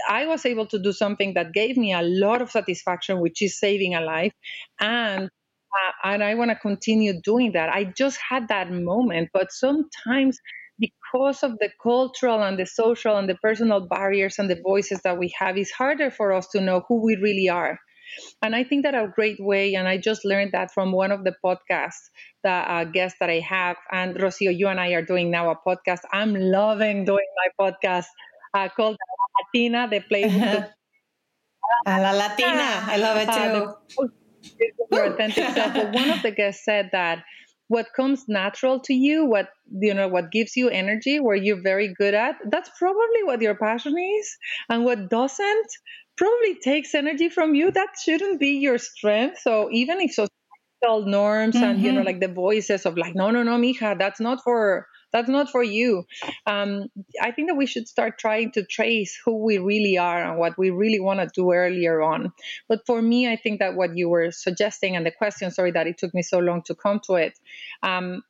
I 0.07 0.27
was 0.27 0.45
able 0.45 0.67
to 0.67 0.79
do 0.79 0.91
something 0.93 1.33
that 1.33 1.53
gave 1.53 1.75
me 1.77 1.93
a 1.93 2.03
lot 2.03 2.41
of 2.41 2.51
satisfaction 2.51 3.19
which 3.21 3.41
is 3.41 3.59
saving 3.59 3.95
a 3.95 4.01
life. 4.01 4.33
And 4.79 5.23
uh, 5.25 5.91
and 6.03 6.23
i 6.23 6.35
want 6.35 6.51
to 6.51 6.55
continue 6.55 7.19
doing 7.21 7.51
that. 7.53 7.69
I 7.69 7.85
just 7.85 8.17
had 8.29 8.47
that 8.49 8.71
moment 8.71 9.29
but 9.33 9.51
sometimes 9.51 10.39
because 10.79 11.43
of 11.43 11.57
the 11.59 11.69
cultural 11.81 12.43
and 12.43 12.59
the 12.59 12.65
social 12.65 13.17
and 13.17 13.29
the 13.29 13.35
personal 13.35 13.87
barriers 13.87 14.37
and 14.39 14.49
the 14.49 14.61
voices 14.61 15.01
that 15.03 15.17
we 15.17 15.33
have 15.39 15.57
it's 15.57 15.71
harder 15.71 16.11
for 16.11 16.33
us 16.33 16.47
to 16.49 16.61
know 16.61 16.83
who 16.87 17.01
we 17.03 17.15
really 17.15 17.49
are 17.49 17.79
and 18.41 18.55
I 18.55 18.63
think 18.63 18.83
that 18.83 18.95
a 18.95 19.11
great 19.13 19.39
way, 19.39 19.75
and 19.75 19.87
I 19.87 19.97
just 19.97 20.25
learned 20.25 20.51
that 20.53 20.73
from 20.73 20.91
one 20.91 21.11
of 21.11 21.23
the 21.23 21.35
podcasts, 21.43 22.09
the 22.43 22.51
uh, 22.51 22.83
guests 22.85 23.17
that 23.19 23.29
I 23.29 23.39
have, 23.39 23.77
and 23.91 24.15
Rocio, 24.15 24.55
you 24.55 24.67
and 24.67 24.79
I 24.79 24.89
are 24.91 25.01
doing 25.05 25.31
now 25.31 25.49
a 25.51 25.55
podcast. 25.55 26.01
I'm 26.11 26.33
loving 26.35 27.05
doing 27.05 27.27
my 27.37 27.71
podcast 27.71 28.07
uh, 28.53 28.69
called 28.69 28.97
Latina, 29.39 29.87
the 29.89 29.99
place. 30.01 30.33
Uh-huh. 30.33 30.67
La 31.87 32.11
Latina, 32.11 32.85
I 32.87 32.97
love 32.97 33.17
it 33.17 33.25
too. 33.25 34.03
Uh, 34.03 34.07
the, 34.59 34.71
your 34.91 35.05
authentic 35.05 35.49
self. 35.49 35.73
But 35.73 35.93
one 35.93 36.09
of 36.09 36.21
the 36.21 36.31
guests 36.31 36.63
said 36.63 36.89
that 36.91 37.23
what 37.67 37.87
comes 37.95 38.25
natural 38.27 38.79
to 38.81 38.93
you, 38.93 39.25
what 39.25 39.49
you 39.71 39.93
know, 39.93 40.07
what 40.07 40.31
gives 40.31 40.55
you 40.55 40.69
energy, 40.69 41.19
where 41.19 41.35
you're 41.35 41.61
very 41.61 41.93
good 41.93 42.13
at, 42.13 42.35
that's 42.49 42.69
probably 42.77 43.23
what 43.23 43.41
your 43.41 43.55
passion 43.55 43.97
is. 43.97 44.37
And 44.69 44.85
what 44.85 45.09
doesn't 45.09 45.67
probably 46.17 46.55
takes 46.55 46.95
energy 46.95 47.29
from 47.29 47.55
you, 47.55 47.71
that 47.71 47.89
shouldn't 48.03 48.39
be 48.39 48.57
your 48.59 48.77
strength. 48.77 49.39
So 49.41 49.69
even 49.71 49.99
if 50.01 50.11
societal 50.11 51.05
norms 51.05 51.55
mm-hmm. 51.55 51.63
and 51.63 51.81
you 51.81 51.91
know, 51.91 51.99
mm-hmm. 51.99 52.07
like 52.07 52.19
the 52.19 52.27
voices 52.27 52.85
of 52.85 52.97
like, 52.97 53.15
no, 53.15 53.31
no, 53.31 53.43
no, 53.43 53.57
mija, 53.57 53.97
that's 53.97 54.19
not 54.19 54.43
for 54.43 54.87
that's 55.15 55.29
not 55.29 55.49
for 55.49 55.63
you. 55.63 56.05
Um, 56.45 56.87
I 57.21 57.31
think 57.31 57.47
that 57.47 57.55
we 57.55 57.65
should 57.67 57.87
start 57.87 58.17
trying 58.17 58.51
to 58.51 58.65
trace 58.65 59.17
who 59.23 59.45
we 59.45 59.59
really 59.59 59.97
are 59.97 60.21
and 60.21 60.37
what 60.37 60.57
we 60.57 60.71
really 60.71 60.99
want 60.99 61.21
to 61.21 61.29
do 61.33 61.53
earlier 61.53 62.01
on. 62.01 62.33
But 62.67 62.85
for 62.85 63.01
me, 63.01 63.31
I 63.31 63.37
think 63.37 63.59
that 63.59 63.75
what 63.75 63.95
you 63.95 64.09
were 64.09 64.31
suggesting 64.31 64.97
and 64.97 65.05
the 65.05 65.11
question, 65.11 65.51
sorry 65.51 65.71
that 65.71 65.87
it 65.87 65.97
took 65.97 66.13
me 66.13 66.21
so 66.21 66.39
long 66.39 66.63
to 66.63 66.75
come 66.75 66.99
to 67.05 67.13
it. 67.13 67.39
Um, 67.81 68.23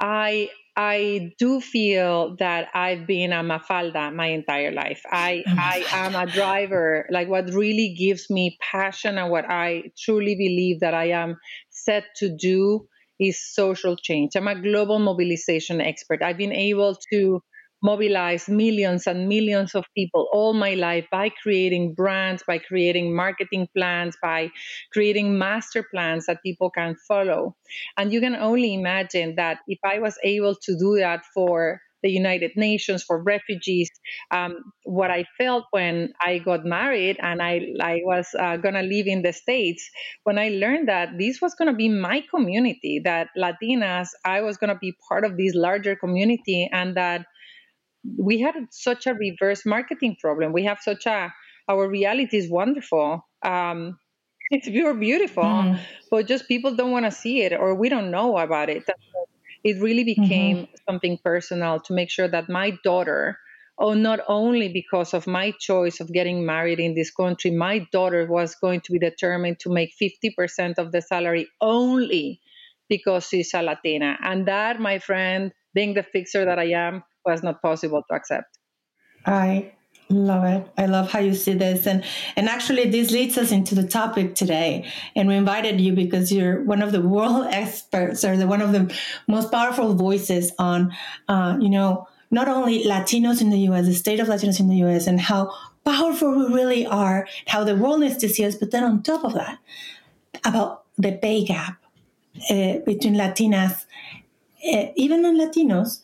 I 0.00 0.50
I 0.74 1.32
do 1.38 1.60
feel 1.60 2.36
that 2.38 2.68
I've 2.74 3.06
been 3.06 3.32
a 3.32 3.42
mafalda 3.42 4.14
my 4.14 4.28
entire 4.28 4.72
life. 4.72 5.02
I 5.10 5.44
I 5.46 5.84
am 5.92 6.14
a 6.14 6.26
driver. 6.26 7.06
Like 7.10 7.28
what 7.28 7.52
really 7.52 7.94
gives 7.98 8.30
me 8.30 8.56
passion 8.60 9.18
and 9.18 9.30
what 9.30 9.44
I 9.48 9.92
truly 9.98 10.34
believe 10.34 10.80
that 10.80 10.94
I 10.94 11.10
am 11.10 11.36
set 11.68 12.04
to 12.16 12.34
do 12.34 12.88
is 13.20 13.38
social 13.54 13.96
change. 13.96 14.32
I'm 14.34 14.48
a 14.48 14.60
global 14.60 14.98
mobilization 14.98 15.80
expert. 15.80 16.22
I've 16.22 16.38
been 16.38 16.52
able 16.52 16.96
to 17.12 17.42
mobilize 17.82 18.48
millions 18.48 19.06
and 19.06 19.28
millions 19.28 19.74
of 19.74 19.84
people 19.96 20.28
all 20.32 20.54
my 20.54 20.74
life 20.74 21.06
by 21.10 21.28
creating 21.28 21.94
brands, 21.94 22.42
by 22.46 22.58
creating 22.58 23.14
marketing 23.14 23.68
plans, 23.76 24.16
by 24.22 24.50
creating 24.92 25.36
master 25.38 25.84
plans 25.92 26.26
that 26.26 26.42
people 26.44 26.70
can 26.70 26.96
follow. 27.08 27.56
And 27.96 28.12
you 28.12 28.20
can 28.20 28.36
only 28.36 28.74
imagine 28.74 29.34
that 29.36 29.58
if 29.66 29.78
I 29.84 29.98
was 29.98 30.18
able 30.22 30.54
to 30.54 30.78
do 30.78 30.96
that 30.96 31.24
for 31.34 31.80
the 32.02 32.10
United 32.10 32.52
Nations 32.56 33.02
for 33.02 33.22
refugees. 33.22 33.88
Um, 34.30 34.72
what 34.84 35.10
I 35.10 35.24
felt 35.38 35.66
when 35.70 36.12
I 36.20 36.38
got 36.38 36.64
married 36.64 37.16
and 37.20 37.40
I, 37.40 37.74
I 37.80 38.00
was 38.04 38.28
uh, 38.38 38.56
going 38.56 38.74
to 38.74 38.82
live 38.82 39.06
in 39.06 39.22
the 39.22 39.32
States, 39.32 39.88
when 40.24 40.38
I 40.38 40.48
learned 40.48 40.88
that 40.88 41.18
this 41.18 41.40
was 41.40 41.54
going 41.54 41.70
to 41.70 41.76
be 41.76 41.88
my 41.88 42.22
community, 42.28 43.00
that 43.04 43.28
Latinas, 43.38 44.08
I 44.24 44.40
was 44.40 44.56
going 44.56 44.70
to 44.70 44.78
be 44.78 44.94
part 45.08 45.24
of 45.24 45.36
this 45.36 45.54
larger 45.54 45.96
community, 45.96 46.68
and 46.72 46.96
that 46.96 47.24
we 48.16 48.40
had 48.40 48.54
such 48.70 49.06
a 49.06 49.14
reverse 49.14 49.64
marketing 49.64 50.16
problem. 50.20 50.52
We 50.52 50.64
have 50.64 50.78
such 50.80 51.06
a, 51.06 51.32
our 51.68 51.88
reality 51.88 52.36
is 52.36 52.50
wonderful. 52.50 53.26
Um, 53.42 53.98
it's 54.50 54.68
pure 54.68 54.94
beautiful, 54.94 55.44
mm. 55.44 55.80
but 56.10 56.26
just 56.26 56.46
people 56.46 56.74
don't 56.74 56.90
want 56.90 57.06
to 57.06 57.10
see 57.10 57.42
it 57.42 57.52
or 57.52 57.74
we 57.74 57.88
don't 57.88 58.10
know 58.10 58.36
about 58.36 58.68
it 58.68 58.84
it 59.64 59.80
really 59.80 60.04
mm-hmm. 60.04 60.22
became 60.22 60.56
mm-hmm. 60.58 60.74
something 60.88 61.18
personal 61.22 61.80
to 61.80 61.92
make 61.92 62.10
sure 62.10 62.28
that 62.28 62.48
my 62.48 62.72
daughter 62.84 63.38
oh 63.78 63.94
not 63.94 64.20
only 64.28 64.68
because 64.68 65.14
of 65.14 65.26
my 65.26 65.52
choice 65.58 66.00
of 66.00 66.12
getting 66.12 66.44
married 66.44 66.80
in 66.80 66.94
this 66.94 67.10
country 67.10 67.50
my 67.50 67.78
daughter 67.92 68.26
was 68.26 68.54
going 68.56 68.80
to 68.80 68.92
be 68.92 68.98
determined 68.98 69.58
to 69.60 69.70
make 69.70 69.92
50% 70.00 70.78
of 70.78 70.92
the 70.92 71.00
salary 71.00 71.48
only 71.60 72.40
because 72.88 73.28
she's 73.28 73.54
a 73.54 73.62
latina 73.62 74.18
and 74.22 74.46
that 74.46 74.80
my 74.80 74.98
friend 74.98 75.52
being 75.74 75.94
the 75.94 76.02
fixer 76.02 76.44
that 76.44 76.58
i 76.58 76.70
am 76.70 77.02
was 77.24 77.42
not 77.42 77.60
possible 77.62 78.02
to 78.08 78.14
accept 78.14 78.58
i 79.26 79.72
Love 80.12 80.44
it. 80.44 80.68
I 80.76 80.86
love 80.86 81.10
how 81.10 81.20
you 81.20 81.32
see 81.32 81.54
this. 81.54 81.86
And 81.86 82.04
and 82.36 82.48
actually 82.48 82.90
this 82.90 83.10
leads 83.10 83.38
us 83.38 83.50
into 83.50 83.74
the 83.74 83.86
topic 83.86 84.34
today. 84.34 84.90
And 85.16 85.26
we 85.26 85.36
invited 85.36 85.80
you 85.80 85.94
because 85.94 86.30
you're 86.30 86.62
one 86.64 86.82
of 86.82 86.92
the 86.92 87.00
world 87.00 87.46
experts 87.50 88.24
or 88.24 88.36
the 88.36 88.46
one 88.46 88.60
of 88.60 88.72
the 88.72 88.94
most 89.26 89.50
powerful 89.50 89.94
voices 89.94 90.52
on 90.58 90.92
uh, 91.28 91.56
you 91.60 91.70
know, 91.70 92.06
not 92.30 92.48
only 92.48 92.84
Latinos 92.84 93.40
in 93.40 93.50
the 93.50 93.58
US, 93.70 93.86
the 93.86 93.94
state 93.94 94.20
of 94.20 94.28
Latinos 94.28 94.60
in 94.60 94.68
the 94.68 94.84
US 94.84 95.06
and 95.06 95.18
how 95.18 95.50
powerful 95.84 96.30
we 96.36 96.54
really 96.54 96.86
are, 96.86 97.26
how 97.46 97.64
the 97.64 97.76
world 97.76 98.00
needs 98.00 98.18
to 98.18 98.28
see 98.28 98.44
us, 98.44 98.54
but 98.54 98.70
then 98.70 98.84
on 98.84 99.02
top 99.02 99.24
of 99.24 99.32
that, 99.34 99.58
about 100.44 100.84
the 100.98 101.12
pay 101.12 101.42
gap 101.44 101.76
uh, 102.50 102.78
between 102.84 103.14
Latinas, 103.14 103.86
uh, 104.72 104.86
even 104.96 105.22
non 105.22 105.38
Latinos, 105.38 106.02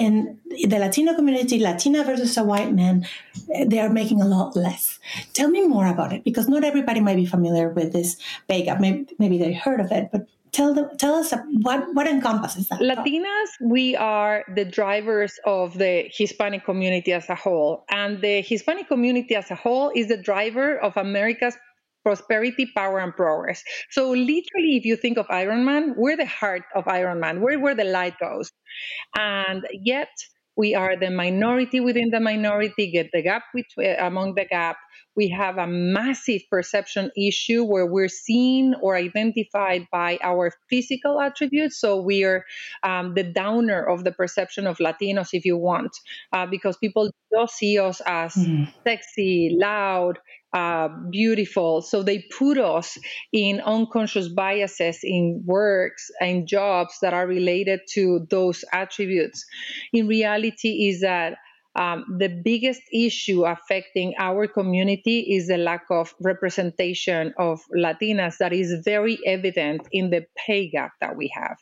in 0.00 0.38
the 0.70 0.78
Latino 0.78 1.14
community, 1.14 1.58
Latina 1.58 2.02
versus 2.04 2.36
a 2.38 2.42
white 2.42 2.72
man, 2.72 3.06
eh, 3.54 3.66
they 3.68 3.80
are 3.80 3.90
making 3.90 4.22
a 4.22 4.26
lot 4.26 4.56
less. 4.56 4.98
Tell 5.34 5.50
me 5.50 5.66
more 5.66 5.86
about 5.86 6.12
it 6.14 6.24
because 6.24 6.48
not 6.48 6.64
everybody 6.64 7.00
might 7.00 7.16
be 7.16 7.26
familiar 7.26 7.68
with 7.68 7.92
this 7.92 8.16
pay 8.48 8.62
gap. 8.64 8.80
Maybe, 8.80 9.06
maybe 9.18 9.36
they 9.36 9.52
heard 9.52 9.78
of 9.78 9.92
it, 9.92 10.08
but 10.10 10.26
tell 10.52 10.72
them, 10.72 10.88
tell 10.96 11.14
us 11.16 11.34
uh, 11.34 11.42
what 11.60 11.80
what 11.92 12.06
encompasses 12.06 12.68
that. 12.68 12.80
Latinas, 12.80 13.50
we 13.60 13.94
are 13.94 14.44
the 14.54 14.64
drivers 14.64 15.38
of 15.44 15.76
the 15.76 16.08
Hispanic 16.10 16.64
community 16.64 17.12
as 17.12 17.28
a 17.28 17.34
whole, 17.34 17.84
and 17.90 18.22
the 18.22 18.40
Hispanic 18.40 18.88
community 18.88 19.34
as 19.36 19.50
a 19.50 19.54
whole 19.54 19.92
is 19.94 20.08
the 20.08 20.16
driver 20.16 20.78
of 20.78 20.96
America's 20.96 21.56
prosperity, 22.04 22.66
power, 22.74 22.98
and 22.98 23.14
progress. 23.14 23.62
So 23.90 24.10
literally, 24.10 24.76
if 24.76 24.84
you 24.84 24.96
think 24.96 25.18
of 25.18 25.26
Iron 25.30 25.64
Man, 25.64 25.94
we're 25.96 26.16
the 26.16 26.26
heart 26.26 26.62
of 26.74 26.88
Iron 26.88 27.20
Man. 27.20 27.40
We're 27.40 27.60
where 27.60 27.74
the 27.74 27.84
light 27.84 28.14
goes. 28.20 28.50
And 29.16 29.66
yet 29.72 30.08
we 30.56 30.74
are 30.74 30.96
the 30.96 31.10
minority 31.10 31.80
within 31.80 32.10
the 32.10 32.20
minority, 32.20 32.90
get 32.90 33.10
the 33.12 33.22
gap 33.22 33.44
between, 33.54 33.96
among 33.98 34.34
the 34.34 34.44
gap. 34.44 34.76
We 35.20 35.28
have 35.28 35.58
a 35.58 35.66
massive 35.66 36.42
perception 36.48 37.10
issue 37.14 37.62
where 37.62 37.84
we're 37.84 38.08
seen 38.08 38.74
or 38.80 38.96
identified 38.96 39.86
by 39.92 40.18
our 40.22 40.50
physical 40.70 41.20
attributes. 41.20 41.78
So 41.78 42.00
we're 42.00 42.46
um, 42.82 43.12
the 43.12 43.24
downer 43.24 43.82
of 43.84 44.02
the 44.02 44.12
perception 44.12 44.66
of 44.66 44.78
Latinos, 44.78 45.34
if 45.34 45.44
you 45.44 45.58
want, 45.58 45.92
uh, 46.32 46.46
because 46.46 46.78
people 46.78 47.10
just 47.30 47.54
see 47.56 47.78
us 47.78 48.00
as 48.06 48.32
mm. 48.32 48.72
sexy, 48.82 49.54
loud, 49.60 50.18
uh, 50.54 50.88
beautiful. 51.10 51.82
So 51.82 52.02
they 52.02 52.24
put 52.38 52.56
us 52.56 52.96
in 53.30 53.60
unconscious 53.60 54.28
biases 54.28 55.00
in 55.02 55.42
works 55.44 56.10
and 56.18 56.48
jobs 56.48 56.94
that 57.02 57.12
are 57.12 57.26
related 57.26 57.80
to 57.92 58.26
those 58.30 58.64
attributes. 58.72 59.44
In 59.92 60.08
reality, 60.08 60.88
is 60.88 61.02
that 61.02 61.36
um, 61.76 62.04
the 62.18 62.28
biggest 62.28 62.82
issue 62.92 63.44
affecting 63.44 64.14
our 64.18 64.46
community 64.46 65.20
is 65.20 65.46
the 65.46 65.56
lack 65.56 65.84
of 65.90 66.14
representation 66.20 67.32
of 67.38 67.60
Latinas 67.76 68.38
that 68.38 68.52
is 68.52 68.82
very 68.84 69.18
evident 69.24 69.86
in 69.92 70.10
the 70.10 70.26
pay 70.36 70.68
gap 70.68 70.92
that 71.00 71.16
we 71.16 71.30
have. 71.34 71.56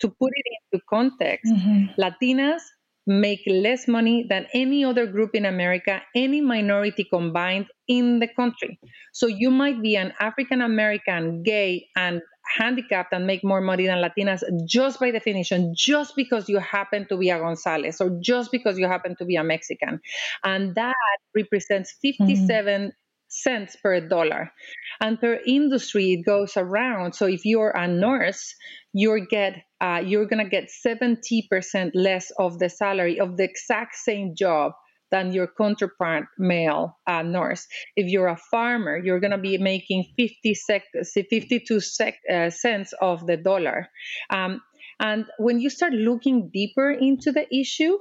To 0.00 0.08
put 0.08 0.30
it 0.34 0.44
into 0.72 0.82
context, 0.88 1.52
mm-hmm. 1.52 2.00
Latinas 2.00 2.62
make 3.06 3.42
less 3.46 3.88
money 3.88 4.24
than 4.28 4.46
any 4.54 4.84
other 4.84 5.06
group 5.06 5.34
in 5.34 5.44
America, 5.44 6.00
any 6.14 6.40
minority 6.40 7.04
combined 7.04 7.66
in 7.88 8.20
the 8.20 8.28
country. 8.28 8.78
So 9.12 9.26
you 9.26 9.50
might 9.50 9.82
be 9.82 9.96
an 9.96 10.12
African 10.20 10.62
American, 10.62 11.42
gay, 11.42 11.88
and 11.96 12.22
handicapped 12.58 13.12
and 13.12 13.26
make 13.26 13.44
more 13.44 13.60
money 13.60 13.86
than 13.86 13.98
Latinas 13.98 14.42
just 14.66 15.00
by 15.00 15.10
definition, 15.10 15.74
just 15.76 16.14
because 16.16 16.48
you 16.48 16.58
happen 16.58 17.06
to 17.08 17.16
be 17.16 17.30
a 17.30 17.38
Gonzalez 17.38 18.00
or 18.00 18.18
just 18.20 18.50
because 18.50 18.78
you 18.78 18.86
happen 18.86 19.16
to 19.16 19.24
be 19.24 19.36
a 19.36 19.44
Mexican. 19.44 20.00
And 20.44 20.74
that 20.74 20.94
represents 21.34 21.94
57 22.02 22.82
mm-hmm 22.82 22.88
cents 23.32 23.76
per 23.82 24.00
dollar. 24.06 24.52
And 25.00 25.18
per 25.18 25.40
industry, 25.46 26.12
it 26.12 26.24
goes 26.24 26.56
around. 26.56 27.14
So 27.14 27.26
if 27.26 27.44
you're 27.44 27.70
a 27.70 27.88
nurse, 27.88 28.54
you're 28.92 29.24
get 29.26 29.62
uh, 29.80 30.02
you're 30.04 30.26
gonna 30.26 30.48
get 30.48 30.68
70% 30.86 31.90
less 31.94 32.30
of 32.38 32.58
the 32.58 32.68
salary 32.68 33.18
of 33.18 33.36
the 33.36 33.44
exact 33.44 33.96
same 33.96 34.34
job 34.36 34.72
than 35.12 35.32
your 35.32 35.46
counterpart 35.46 36.24
male 36.38 36.98
uh, 37.06 37.22
nurse. 37.22 37.68
If 37.94 38.08
you're 38.08 38.28
a 38.28 38.36
farmer, 38.50 38.98
you're 38.98 39.20
going 39.20 39.30
to 39.30 39.38
be 39.38 39.58
making 39.58 40.06
50 40.18 40.54
sec- 40.54 41.04
52 41.14 41.80
sec- 41.80 42.18
uh, 42.32 42.50
cents 42.50 42.92
of 43.00 43.26
the 43.26 43.36
dollar. 43.36 43.88
Um, 44.30 44.60
and 44.98 45.26
when 45.38 45.60
you 45.60 45.70
start 45.70 45.92
looking 45.92 46.50
deeper 46.52 46.90
into 46.90 47.30
the 47.30 47.46
issue, 47.54 47.98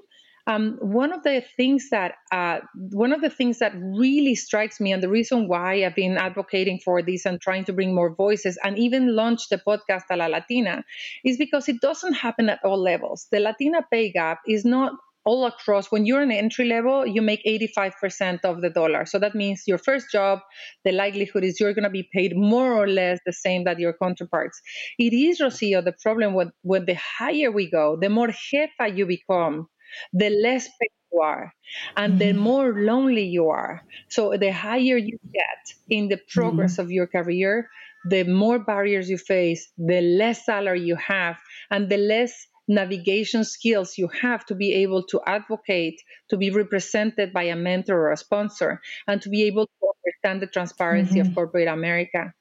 um, 0.48 0.78
one 0.82 1.14
of 1.14 1.24
the 1.24 1.44
things 1.56 1.90
that 1.92 2.16
uh, 2.32 2.60
one 2.74 3.14
of 3.14 3.22
the 3.22 3.30
things 3.30 3.60
that 3.60 3.74
really 3.76 4.36
strikes 4.36 4.80
me, 4.80 4.92
and 4.92 5.04
the 5.04 5.10
reason 5.10 5.48
why 5.48 5.86
I've 5.86 5.96
been 5.96 6.18
advocating 6.18 6.80
for 6.84 7.02
this 7.02 7.26
and 7.26 7.40
trying 7.40 7.66
to 7.66 7.74
bring 7.74 7.94
more 7.94 8.14
voices, 8.16 8.58
and 8.64 8.78
even 8.78 9.16
launch 9.16 9.50
the 9.50 9.58
podcast 9.58 10.04
A 10.10 10.18
La 10.18 10.26
Latina, 10.26 10.84
is 11.24 11.38
because 11.38 11.70
it 11.70 11.80
doesn't 11.80 12.14
happen 12.14 12.50
at 12.50 12.60
all 12.64 12.82
levels. 12.82 13.28
The 13.32 13.40
Latina 13.40 13.86
pay 13.92 14.12
gap 14.12 14.40
is 14.48 14.66
not 14.66 14.94
all 15.26 15.46
across 15.46 15.92
when 15.92 16.06
you're 16.06 16.22
an 16.22 16.32
entry 16.32 16.66
level 16.66 17.06
you 17.06 17.22
make 17.22 17.44
85% 17.46 18.40
of 18.44 18.62
the 18.62 18.70
dollar. 18.70 19.06
So 19.06 19.20
that 19.20 19.36
means 19.36 19.64
your 19.68 19.78
first 19.78 20.12
job 20.12 20.40
the 20.84 20.92
likelihood 20.92 21.44
is 21.44 21.60
you're 21.60 21.74
going 21.74 21.84
to 21.84 21.90
be 21.90 22.10
paid 22.14 22.36
more 22.36 22.74
or 22.74 22.88
less 22.88 23.20
the 23.26 23.34
same 23.34 23.66
that 23.66 23.80
your 23.80 23.94
counterparts. 24.02 24.60
It 24.98 25.14
is 25.14 25.40
rocio 25.40 25.84
the 25.84 25.94
problem 26.02 26.34
with, 26.34 26.50
when 26.64 26.86
the 26.86 26.96
higher 26.96 27.52
we 27.52 27.70
go 27.70 27.98
the 28.00 28.10
more 28.10 28.30
jefa 28.30 28.96
you 28.96 29.06
become 29.06 29.68
the 30.14 30.30
less 30.30 30.68
paid 30.68 30.92
you 31.12 31.22
are 31.22 31.54
and 31.98 32.20
the 32.20 32.26
mm-hmm. 32.26 32.40
more 32.40 32.74
lonely 32.74 33.26
you 33.26 33.50
are. 33.50 33.82
So 34.10 34.38
the 34.38 34.52
higher 34.52 34.98
you 34.98 35.18
get 35.34 35.76
in 35.90 36.08
the 36.08 36.20
progress 36.30 36.74
mm-hmm. 36.74 36.82
of 36.82 36.92
your 36.92 37.08
career 37.08 37.70
the 38.06 38.24
more 38.24 38.60
barriers 38.60 39.10
you 39.10 39.18
face 39.18 39.72
the 39.78 40.02
less 40.02 40.46
salary 40.46 40.82
you 40.82 40.96
have 40.96 41.38
and 41.70 41.90
the 41.90 41.98
less 41.98 42.48
navigation 42.72 43.44
skills 43.44 43.98
you 43.98 44.08
have 44.08 44.46
to 44.46 44.56
be 44.56 44.74
able 44.84 45.04
to 45.08 45.20
advocate, 45.28 46.02
to 46.30 46.38
be 46.38 46.50
represented 46.50 47.34
by 47.34 47.44
a 47.44 47.56
mentor 47.56 47.98
or 48.00 48.12
a 48.12 48.18
sponsor, 48.18 48.82
and 49.08 49.22
to 49.22 49.30
be 49.30 49.44
able 49.44 49.66
to 49.68 49.88
understand 50.00 50.42
the 50.42 50.48
transparency 50.48 51.20
of 51.20 51.34
corporate 51.36 51.68
America. 51.68 52.34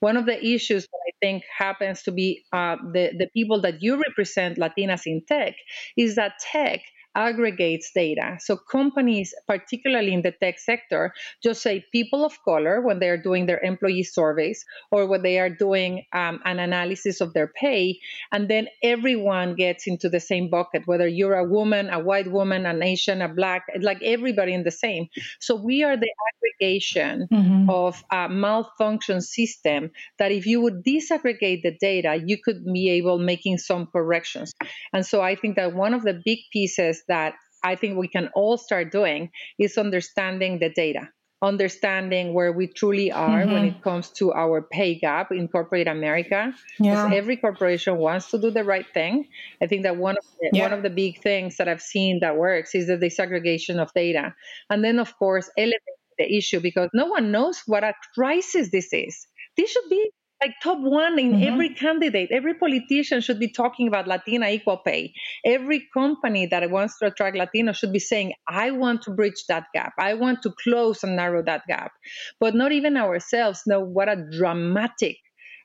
One 0.00 0.16
of 0.16 0.26
the 0.26 0.38
issues 0.44 0.84
that 0.84 1.00
I 1.08 1.12
think 1.20 1.44
happens 1.58 2.02
to 2.02 2.12
be 2.12 2.44
uh, 2.52 2.76
the, 2.92 3.12
the 3.18 3.28
people 3.34 3.62
that 3.62 3.82
you 3.82 4.00
represent, 4.00 4.58
Latinas 4.58 5.06
in 5.06 5.22
tech, 5.26 5.54
is 5.96 6.16
that 6.16 6.34
tech 6.38 6.80
aggregates 7.14 7.90
data. 7.94 8.38
So 8.40 8.56
companies, 8.56 9.34
particularly 9.46 10.12
in 10.12 10.22
the 10.22 10.32
tech 10.32 10.58
sector, 10.58 11.12
just 11.42 11.62
say 11.62 11.84
people 11.92 12.24
of 12.24 12.42
color 12.44 12.80
when 12.80 12.98
they 12.98 13.08
are 13.08 13.22
doing 13.22 13.46
their 13.46 13.60
employee 13.60 14.02
surveys 14.02 14.64
or 14.90 15.06
when 15.06 15.22
they 15.22 15.38
are 15.38 15.50
doing 15.50 16.04
um, 16.12 16.40
an 16.44 16.58
analysis 16.58 17.20
of 17.20 17.32
their 17.32 17.48
pay, 17.48 17.98
and 18.32 18.48
then 18.48 18.68
everyone 18.82 19.54
gets 19.54 19.86
into 19.86 20.08
the 20.08 20.20
same 20.20 20.50
bucket, 20.50 20.82
whether 20.86 21.06
you're 21.06 21.34
a 21.38 21.48
woman, 21.48 21.88
a 21.90 22.00
white 22.00 22.30
woman, 22.30 22.66
an 22.66 22.82
Asian, 22.82 23.22
a 23.22 23.28
black, 23.28 23.66
like 23.80 24.02
everybody 24.02 24.52
in 24.52 24.64
the 24.64 24.70
same. 24.70 25.08
So 25.40 25.54
we 25.54 25.84
are 25.84 25.96
the 25.96 26.10
aggregation 26.34 27.28
mm-hmm. 27.32 27.70
of 27.70 28.02
a 28.10 28.28
malfunction 28.28 29.20
system 29.20 29.90
that 30.18 30.32
if 30.32 30.46
you 30.46 30.60
would 30.60 30.84
disaggregate 30.84 31.62
the 31.62 31.76
data, 31.80 32.20
you 32.24 32.38
could 32.42 32.64
be 32.64 32.90
able 32.90 33.18
making 33.18 33.58
some 33.58 33.86
corrections. 33.86 34.52
And 34.92 35.04
so 35.06 35.20
I 35.20 35.36
think 35.36 35.56
that 35.56 35.74
one 35.74 35.94
of 35.94 36.02
the 36.02 36.20
big 36.24 36.38
pieces 36.52 37.02
that 37.08 37.34
I 37.62 37.76
think 37.76 37.96
we 37.98 38.08
can 38.08 38.28
all 38.34 38.58
start 38.58 38.92
doing 38.92 39.30
is 39.58 39.78
understanding 39.78 40.58
the 40.58 40.68
data, 40.68 41.08
understanding 41.40 42.34
where 42.34 42.52
we 42.52 42.66
truly 42.66 43.10
are 43.10 43.40
mm-hmm. 43.40 43.52
when 43.52 43.64
it 43.64 43.82
comes 43.82 44.10
to 44.18 44.32
our 44.32 44.60
pay 44.60 44.96
gap 44.96 45.32
in 45.32 45.48
corporate 45.48 45.88
America. 45.88 46.52
Yeah. 46.78 47.10
every 47.12 47.38
corporation 47.38 47.96
wants 47.96 48.30
to 48.32 48.38
do 48.38 48.50
the 48.50 48.64
right 48.64 48.86
thing. 48.92 49.28
I 49.62 49.66
think 49.66 49.84
that 49.84 49.96
one 49.96 50.16
of 50.18 50.24
the, 50.40 50.50
yeah. 50.52 50.64
one 50.64 50.72
of 50.74 50.82
the 50.82 50.90
big 50.90 51.22
things 51.22 51.56
that 51.56 51.68
I've 51.68 51.82
seen 51.82 52.20
that 52.20 52.36
works 52.36 52.74
is 52.74 52.86
the 52.86 52.98
disaggregation 52.98 53.78
of 53.78 53.92
data, 53.94 54.34
and 54.68 54.84
then 54.84 54.98
of 54.98 55.16
course 55.18 55.50
elevate 55.56 56.00
the 56.18 56.36
issue 56.36 56.60
because 56.60 56.90
no 56.92 57.06
one 57.06 57.32
knows 57.32 57.62
what 57.66 57.82
a 57.82 57.94
crisis 58.14 58.70
this 58.70 58.92
is. 58.92 59.26
This 59.56 59.70
should 59.70 59.88
be 59.88 60.10
like 60.44 60.60
top 60.62 60.78
one 60.78 61.18
in 61.18 61.32
mm-hmm. 61.32 61.48
every 61.50 61.70
candidate. 61.70 62.28
Every 62.30 62.54
politician 62.54 63.22
should 63.22 63.40
be 63.40 63.48
talking 63.48 63.88
about 63.88 64.06
Latina 64.06 64.48
equal 64.48 64.76
pay. 64.76 65.14
Every 65.44 65.88
company 65.94 66.46
that 66.46 66.70
wants 66.70 66.98
to 66.98 67.06
attract 67.06 67.36
Latinos 67.36 67.76
should 67.76 67.92
be 67.92 67.98
saying, 67.98 68.34
I 68.46 68.72
want 68.72 69.02
to 69.02 69.10
bridge 69.10 69.44
that 69.48 69.64
gap. 69.72 69.94
I 69.98 70.14
want 70.14 70.42
to 70.42 70.52
close 70.62 71.02
and 71.02 71.16
narrow 71.16 71.42
that 71.44 71.62
gap. 71.66 71.92
But 72.40 72.54
not 72.54 72.72
even 72.72 72.96
ourselves 72.96 73.62
know 73.66 73.80
what 73.80 74.10
a 74.10 74.16
dramatic 74.38 75.16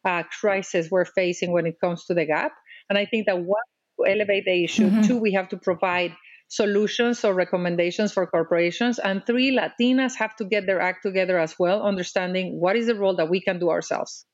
uh, 0.06 0.24
crisis 0.40 0.88
we're 0.90 1.06
facing 1.06 1.52
when 1.52 1.66
it 1.66 1.76
comes 1.84 2.06
to 2.06 2.14
the 2.14 2.26
gap. 2.26 2.54
And 2.90 2.98
I 2.98 3.06
think 3.06 3.26
that 3.26 3.38
one, 3.38 3.68
to 4.00 4.10
elevate 4.10 4.46
the 4.46 4.64
issue, 4.64 4.88
mm-hmm. 4.88 5.02
two, 5.02 5.18
we 5.18 5.34
have 5.34 5.50
to 5.50 5.58
provide 5.58 6.14
solutions 6.48 7.26
or 7.26 7.34
recommendations 7.34 8.14
for 8.14 8.26
corporations. 8.26 8.98
And 8.98 9.26
three, 9.26 9.56
Latinas 9.56 10.16
have 10.16 10.36
to 10.38 10.46
get 10.46 10.66
their 10.66 10.80
act 10.80 11.04
together 11.04 11.38
as 11.38 11.56
well, 11.60 11.84
understanding 11.84 12.60
what 12.60 12.78
is 12.78 12.88
the 12.88 12.96
role 12.96 13.18
that 13.18 13.30
we 13.30 13.42
can 13.42 13.60
do 13.60 13.70
ourselves. 13.70 14.26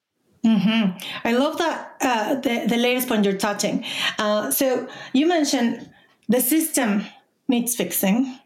Mm-hmm. 0.46 0.98
I 1.28 1.32
love 1.34 1.58
that 1.58 1.96
uh, 2.02 2.36
the 2.36 2.68
the 2.68 2.78
latest 2.78 3.08
point 3.08 3.26
you're 3.26 3.38
touching. 3.38 3.84
Uh, 4.20 4.52
so 4.52 4.88
you 5.12 5.26
mentioned 5.28 5.90
the 6.30 6.40
system 6.40 7.04
needs 7.48 7.76
fixing. 7.76 8.40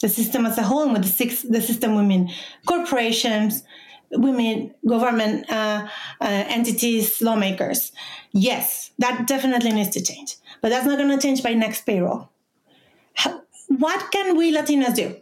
The 0.00 0.08
system 0.08 0.46
as 0.46 0.58
a 0.58 0.62
whole, 0.62 0.82
and 0.82 0.92
with 0.92 1.02
the 1.02 1.08
six, 1.08 1.42
the 1.42 1.60
system 1.60 1.96
we 1.96 2.02
mean 2.02 2.32
corporations, 2.66 3.62
women, 4.10 4.74
government 4.86 5.50
uh, 5.50 5.88
uh 6.20 6.44
entities, 6.48 7.20
lawmakers. 7.20 7.92
Yes, 8.32 8.92
that 8.98 9.26
definitely 9.26 9.72
needs 9.72 9.90
to 9.90 10.02
change, 10.02 10.36
but 10.60 10.68
that's 10.70 10.86
not 10.86 10.98
going 10.98 11.10
to 11.10 11.20
change 11.20 11.42
by 11.42 11.54
next 11.54 11.86
payroll. 11.86 12.30
How, 13.14 13.42
what 13.68 14.10
can 14.12 14.36
we 14.36 14.54
Latinas 14.54 14.94
do 14.94 15.16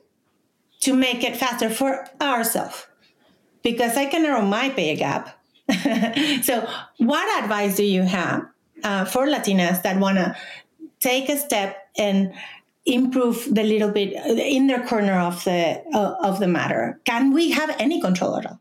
to 0.81 0.95
make 0.95 1.25
it 1.25 1.37
faster 1.37 1.71
for 1.71 2.07
ourselves? 2.21 2.87
Because 3.63 3.97
I 3.97 4.07
can 4.07 4.23
narrow 4.23 4.43
my 4.43 4.71
pay 4.71 4.97
gap 4.97 5.40
so, 6.43 6.69
what 6.99 7.43
advice 7.43 7.77
do 7.77 7.85
you 7.85 8.03
have 8.03 8.43
uh, 8.83 9.05
for 9.05 9.27
Latinas 9.27 9.83
that 9.83 9.99
want 9.99 10.19
to 10.19 10.37
take 11.01 11.29
a 11.29 11.37
step 11.37 11.77
and 11.97 12.33
improve 12.87 13.47
the 13.51 13.63
little 13.63 13.91
bit 13.91 14.13
in 14.39 14.67
their 14.67 14.85
corner 14.87 15.19
of 15.19 15.43
the 15.45 15.83
uh, 15.95 16.15
of 16.23 16.41
the 16.41 16.49
matter? 16.49 17.01
Can 17.05 17.33
we 17.33 17.51
have 17.51 17.75
any 17.79 18.01
control 18.01 18.37
at 18.37 18.47
all? 18.47 18.61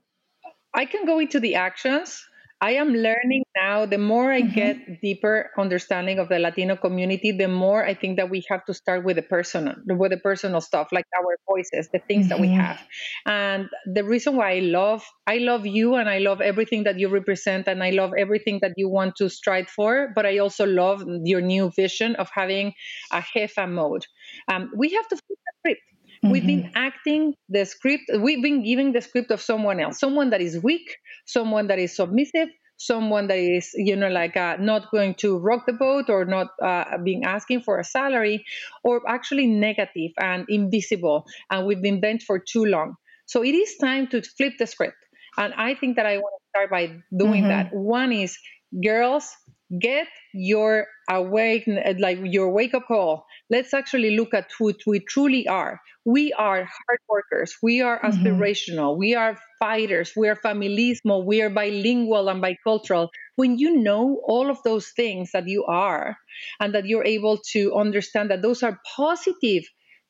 I 0.74 0.86
can 0.86 1.06
go 1.06 1.20
into 1.20 1.40
the 1.40 1.56
actions 1.56 2.29
I 2.62 2.72
am 2.72 2.90
learning 2.94 3.44
now. 3.56 3.86
The 3.86 3.98
more 3.98 4.32
I 4.32 4.42
mm-hmm. 4.42 4.54
get 4.54 5.02
deeper 5.02 5.50
understanding 5.58 6.20
of 6.20 6.28
the 6.28 6.40
Latino 6.40 6.76
community, 6.76 7.32
the 7.32 7.48
more 7.48 7.86
I 7.86 7.94
think 7.94 8.18
that 8.18 8.30
we 8.30 8.44
have 8.50 8.66
to 8.66 8.74
start 8.74 9.06
with 9.06 9.16
the 9.16 9.22
personal, 9.22 9.76
with 9.86 10.12
the 10.12 10.18
personal 10.18 10.60
stuff, 10.60 10.90
like 10.92 11.06
our 11.18 11.38
voices, 11.48 11.88
the 11.94 12.00
things 12.00 12.26
mm-hmm. 12.26 12.30
that 12.30 12.40
we 12.40 12.48
mm-hmm. 12.48 12.60
have. 12.60 12.80
And 13.26 13.70
the 13.86 14.04
reason 14.04 14.36
why 14.36 14.56
I 14.56 14.60
love, 14.60 15.06
I 15.26 15.38
love 15.38 15.66
you, 15.66 15.96
and 15.96 16.10
I 16.10 16.18
love 16.20 16.42
everything 16.42 16.84
that 16.84 17.00
you 17.00 17.08
represent, 17.08 17.68
and 17.68 17.82
I 17.82 17.92
love 17.92 18.12
everything 18.18 18.60
that 18.62 18.74
you 18.76 18.90
want 18.90 19.16
to 19.18 19.30
strive 19.30 19.70
for. 19.70 20.12
But 20.14 20.26
I 20.26 20.40
also 20.40 20.66
love 20.66 21.04
your 21.24 21.42
new 21.42 21.72
vision 21.76 22.16
of 22.18 22.30
having 22.34 22.74
a 23.12 23.22
jefa 23.22 23.70
mode. 23.70 24.06
Um, 24.50 24.72
we 24.76 24.90
have 24.90 25.08
to 25.08 25.16
flip 25.16 25.40
the 25.46 25.54
script 25.60 25.82
Mm-hmm. 26.24 26.32
We've 26.32 26.46
been 26.46 26.64
mm-hmm. 26.64 26.78
acting 26.78 27.34
the 27.48 27.66
script, 27.66 28.04
we've 28.20 28.44
been 28.44 28.64
giving 28.64 28.92
the 28.92 29.02
script 29.02 29.32
of 29.32 29.42
someone 29.42 29.80
else, 29.80 30.00
someone 30.00 30.32
that 30.32 30.42
is 30.42 30.62
weak, 30.62 30.98
someone 31.26 31.68
that 31.68 31.80
is 31.80 31.96
submissive, 31.96 32.50
someone 32.76 33.28
that 33.28 33.38
is, 33.38 33.72
you 33.76 33.96
know, 33.96 34.10
like 34.10 34.36
uh, 34.36 34.58
not 34.60 34.92
going 34.92 35.14
to 35.16 35.38
rock 35.38 35.66
the 35.66 35.74
boat 35.74 36.10
or 36.10 36.26
not 36.26 36.48
uh, 36.62 36.98
being 37.04 37.24
asking 37.26 37.62
for 37.62 37.80
a 37.80 37.84
salary, 37.84 38.44
or 38.84 39.02
actually 39.08 39.48
negative 39.48 40.12
and 40.18 40.46
invisible. 40.50 41.26
And 41.50 41.66
we've 41.66 41.82
been 41.82 42.02
bent 42.02 42.24
for 42.24 42.40
too 42.40 42.66
long. 42.66 42.96
So 43.26 43.44
it 43.44 43.54
is 43.54 43.78
time 43.78 44.08
to 44.08 44.22
flip 44.22 44.54
the 44.58 44.68
script. 44.68 44.98
And 45.38 45.54
I 45.54 45.76
think 45.76 45.96
that 45.98 46.06
I 46.06 46.18
want 46.18 46.34
to 46.42 46.50
start 46.50 46.72
by 46.72 47.02
doing 47.16 47.44
mm-hmm. 47.44 47.50
that. 47.50 47.74
One 47.74 48.12
is 48.12 48.38
girls, 48.84 49.30
get 49.78 50.08
your 50.34 50.88
awake 51.10 51.70
like 52.00 52.20
your 52.24 52.52
wake 52.52 52.74
up 52.74 52.88
call. 52.88 53.26
Let's 53.50 53.74
actually 53.74 54.16
look 54.16 54.34
at 54.34 54.50
who 54.58 54.74
we 54.88 55.00
truly 55.00 55.48
are. 55.48 55.80
We 56.06 56.34
are 56.34 56.64
hard 56.64 57.00
workers. 57.08 57.56
We 57.62 57.82
are 57.82 58.00
mm-hmm. 58.00 58.26
aspirational. 58.26 58.92
Mm-hmm. 58.92 59.00
we 59.00 59.16
are 59.16 59.38
fighters. 59.60 60.14
We 60.16 60.28
are 60.30 60.36
familismo. 60.36 61.26
We 61.26 61.42
are 61.42 61.50
bilingual 61.50 62.30
and 62.30 62.42
bicultural. 62.42 63.10
When 63.36 63.58
you 63.58 63.78
know 63.78 64.22
all 64.28 64.50
of 64.50 64.58
those 64.64 64.90
things 64.96 65.32
that 65.34 65.48
you 65.48 65.66
are 65.66 66.18
and 66.60 66.74
that 66.74 66.86
you're 66.86 67.06
able 67.06 67.40
to 67.54 67.76
understand 67.76 68.32
that 68.32 68.42
those 68.42 68.64
are 68.64 68.80
positive 68.96 69.64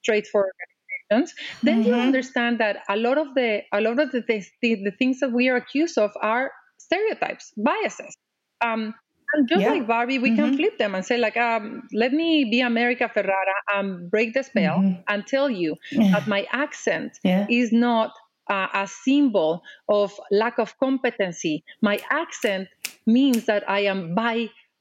traits 0.06 0.30
for 0.30 0.46
organizations 0.46 0.80
then 1.64 1.80
mm-hmm. 1.82 1.88
you 1.88 1.94
understand 1.96 2.60
that 2.60 2.78
a 2.88 2.96
lot 2.96 3.18
of 3.18 3.34
the 3.34 3.62
a 3.74 3.82
lot 3.82 4.00
of 4.00 4.12
the, 4.12 4.22
the, 4.28 4.76
the 4.76 4.92
things 4.98 5.20
that 5.20 5.32
we 5.32 5.50
are 5.50 5.56
accused 5.56 5.98
of 5.98 6.12
are 6.22 6.52
stereotypes 6.78 7.52
biases. 7.58 8.16
Um, 8.62 8.94
and 9.34 9.48
just 9.48 9.62
yeah. 9.62 9.72
like 9.72 9.88
Barbie, 9.88 10.20
we 10.20 10.32
mm-hmm. 10.32 10.46
can 10.46 10.58
flip 10.58 10.78
them 10.78 10.96
and 10.96 11.06
say, 11.06 11.18
like, 11.18 11.38
um, 11.38 11.88
let 11.94 12.14
me 12.14 12.46
be 12.46 12.62
America 12.62 13.10
Ferrera 13.14 13.58
and 13.74 14.10
break 14.10 14.34
the 14.34 14.44
spell 14.44 14.80
mm-hmm. 14.80 15.02
and 15.08 15.28
tell 15.28 15.50
you 15.50 15.76
that 15.92 16.28
my 16.28 16.48
accent 16.52 17.20
yeah. 17.24 17.46
is 17.50 17.72
not 17.72 18.14
uh, 18.50 18.68
a 18.74 18.88
symbol 18.88 19.64
of 19.88 20.20
lack 20.32 20.58
of 20.58 20.78
competency. 20.80 21.64
My 21.82 22.00
accent 22.10 22.68
means 23.06 23.46
that 23.46 23.70
I 23.70 23.82
am 23.82 24.16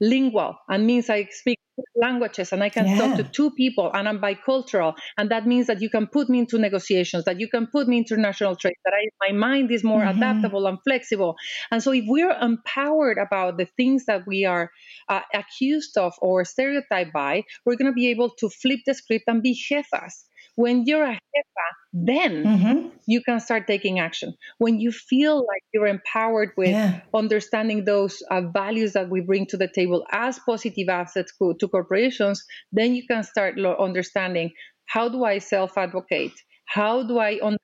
bilingual 0.01 0.59
and 0.69 0.87
means 0.87 1.11
I 1.11 1.27
speak 1.31 1.59
languages 1.95 2.53
and 2.53 2.63
I 2.63 2.69
can 2.69 2.87
yeah. 2.87 2.99
talk 2.99 3.17
to 3.17 3.25
two 3.25 3.51
people 3.53 3.91
and 3.93 4.09
I'm 4.09 4.21
bicultural. 4.21 4.95
And 5.17 5.31
that 5.31 5.47
means 5.47 5.67
that 5.67 5.81
you 5.81 5.91
can 5.91 6.07
put 6.07 6.29
me 6.29 6.41
into 6.41 6.59
negotiations, 6.59 7.25
that 7.25 7.39
you 7.41 7.49
can 7.49 7.67
put 7.67 7.89
me 7.89 7.99
international 7.99 8.57
trade, 8.57 8.77
that 8.85 8.93
I, 8.95 9.31
my 9.31 9.37
mind 9.37 9.71
is 9.71 9.85
more 9.85 10.01
mm-hmm. 10.01 10.19
adaptable 10.19 10.67
and 10.67 10.79
flexible. 10.83 11.37
And 11.71 11.83
so 11.83 11.93
if 11.93 12.05
we're 12.07 12.37
empowered 12.37 13.19
about 13.19 13.59
the 13.59 13.67
things 13.77 14.07
that 14.07 14.27
we 14.27 14.45
are 14.45 14.71
uh, 15.09 15.21
accused 15.35 15.97
of 15.97 16.15
or 16.21 16.45
stereotyped 16.45 17.13
by, 17.13 17.45
we're 17.65 17.77
going 17.77 17.91
to 17.91 17.95
be 17.95 18.09
able 18.09 18.31
to 18.39 18.49
flip 18.49 18.81
the 18.87 18.95
script 18.95 19.25
and 19.29 19.43
be 19.43 19.55
jefas 19.55 20.25
when 20.59 20.87
you're 20.87 21.05
a 21.05 21.15
jefa, 21.15 21.69
then 21.93 22.43
mm-hmm. 22.43 22.89
you 23.07 23.23
can 23.23 23.39
start 23.39 23.69
taking 23.69 24.01
action. 24.01 24.35
When 24.59 24.81
you 24.81 24.91
feel 24.91 25.37
like 25.37 25.63
you're 25.73 25.87
empowered 25.87 26.51
with 26.57 26.71
yeah. 26.71 27.03
understanding 27.15 27.85
those 27.85 28.21
uh, 28.29 28.41
values 28.41 28.93
that 28.95 29.09
we 29.09 29.21
bring 29.21 29.47
to 29.47 29.57
the 29.57 29.69
table 29.69 30.05
as 30.11 30.41
positive 30.41 30.89
assets 30.89 31.33
to, 31.39 31.55
to 31.61 31.69
corporations, 31.69 32.45
then 32.73 32.97
you 32.97 33.07
can 33.07 33.23
start 33.23 33.57
lo- 33.57 33.77
understanding 33.79 34.51
how 34.87 35.09
do 35.09 35.23
I 35.23 35.39
self 35.39 35.79
advocate? 35.79 36.35
How 36.67 37.05
do 37.05 37.19
I 37.19 37.35
understand 37.35 37.59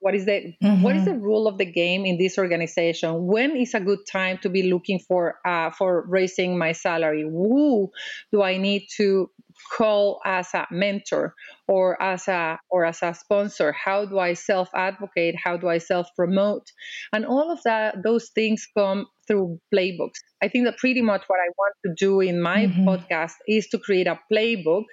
what 0.00 0.14
is 0.14 0.24
the 0.26 0.52
mm-hmm. 0.62 0.82
what 0.82 0.96
is 0.96 1.04
the 1.04 1.14
rule 1.14 1.46
of 1.46 1.56
the 1.58 1.64
game 1.64 2.04
in 2.04 2.18
this 2.18 2.38
organization 2.38 3.26
when 3.26 3.56
is 3.56 3.74
a 3.74 3.80
good 3.80 4.00
time 4.10 4.38
to 4.42 4.48
be 4.48 4.64
looking 4.64 4.98
for 4.98 5.36
uh, 5.46 5.70
for 5.70 6.04
raising 6.08 6.58
my 6.58 6.72
salary 6.72 7.22
who 7.22 7.90
do 8.32 8.42
i 8.42 8.56
need 8.56 8.86
to 8.96 9.30
call 9.70 10.20
as 10.24 10.48
a 10.54 10.66
mentor 10.70 11.34
or 11.68 12.00
as 12.02 12.28
a 12.28 12.58
or 12.70 12.84
as 12.84 13.02
a 13.02 13.14
sponsor 13.14 13.72
how 13.72 14.04
do 14.04 14.18
i 14.18 14.32
self 14.32 14.68
advocate 14.74 15.34
how 15.42 15.56
do 15.56 15.68
i 15.68 15.78
self 15.78 16.08
promote 16.16 16.66
and 17.12 17.24
all 17.24 17.50
of 17.50 17.62
that 17.64 17.96
those 18.02 18.30
things 18.34 18.66
come 18.76 19.06
through 19.26 19.58
playbooks 19.72 20.20
i 20.42 20.48
think 20.48 20.64
that 20.64 20.76
pretty 20.78 21.02
much 21.02 21.22
what 21.28 21.38
i 21.38 21.48
want 21.58 21.74
to 21.84 21.94
do 21.96 22.20
in 22.20 22.40
my 22.40 22.66
mm-hmm. 22.66 22.88
podcast 22.88 23.34
is 23.46 23.68
to 23.68 23.78
create 23.78 24.06
a 24.06 24.18
playbook 24.32 24.84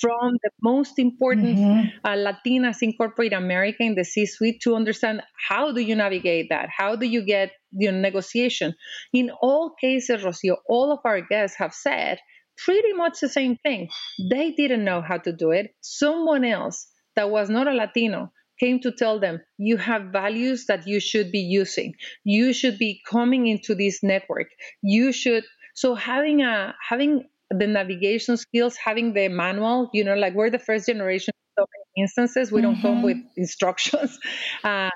from 0.00 0.38
the 0.42 0.50
most 0.62 0.98
important 0.98 1.58
mm-hmm. 1.58 1.88
uh, 2.04 2.16
Latinas 2.16 2.78
in 2.82 2.94
corporate 2.94 3.32
America 3.32 3.82
in 3.82 3.94
the 3.94 4.04
C-suite 4.04 4.60
to 4.62 4.74
understand 4.74 5.22
how 5.48 5.72
do 5.72 5.80
you 5.80 5.94
navigate 5.94 6.48
that? 6.50 6.68
How 6.74 6.96
do 6.96 7.06
you 7.06 7.22
get 7.22 7.52
your 7.72 7.92
negotiation? 7.92 8.74
In 9.12 9.30
all 9.42 9.74
cases, 9.80 10.22
Rocio, 10.24 10.56
all 10.68 10.92
of 10.92 11.00
our 11.04 11.20
guests 11.20 11.58
have 11.58 11.74
said 11.74 12.18
pretty 12.64 12.92
much 12.92 13.20
the 13.20 13.28
same 13.28 13.56
thing. 13.56 13.88
They 14.30 14.52
didn't 14.52 14.84
know 14.84 15.00
how 15.00 15.18
to 15.18 15.32
do 15.32 15.50
it. 15.50 15.74
Someone 15.80 16.44
else 16.44 16.86
that 17.16 17.30
was 17.30 17.50
not 17.50 17.68
a 17.68 17.72
Latino 17.72 18.32
came 18.60 18.80
to 18.80 18.90
tell 18.90 19.20
them 19.20 19.40
you 19.56 19.76
have 19.76 20.12
values 20.12 20.66
that 20.66 20.86
you 20.86 20.98
should 20.98 21.30
be 21.30 21.38
using 21.38 21.94
you 22.24 22.52
should 22.52 22.76
be 22.76 23.00
coming 23.08 23.46
into 23.46 23.72
this 23.72 24.02
network 24.02 24.48
you 24.82 25.12
should 25.12 25.44
so 25.74 25.94
having 25.94 26.42
a 26.42 26.74
having 26.88 27.22
the 27.50 27.66
navigation 27.66 28.36
skills, 28.36 28.76
having 28.76 29.14
the 29.14 29.28
manual, 29.28 29.90
you 29.92 30.04
know, 30.04 30.14
like 30.14 30.34
we're 30.34 30.50
the 30.50 30.58
first 30.58 30.86
generation 30.86 31.32
of 31.56 31.66
instances, 31.96 32.52
we 32.52 32.60
mm-hmm. 32.60 32.72
don't 32.72 32.82
come 32.82 33.02
with 33.02 33.16
mm-hmm. 33.16 33.40
instructions. 33.40 34.18
Uh, 34.64 34.90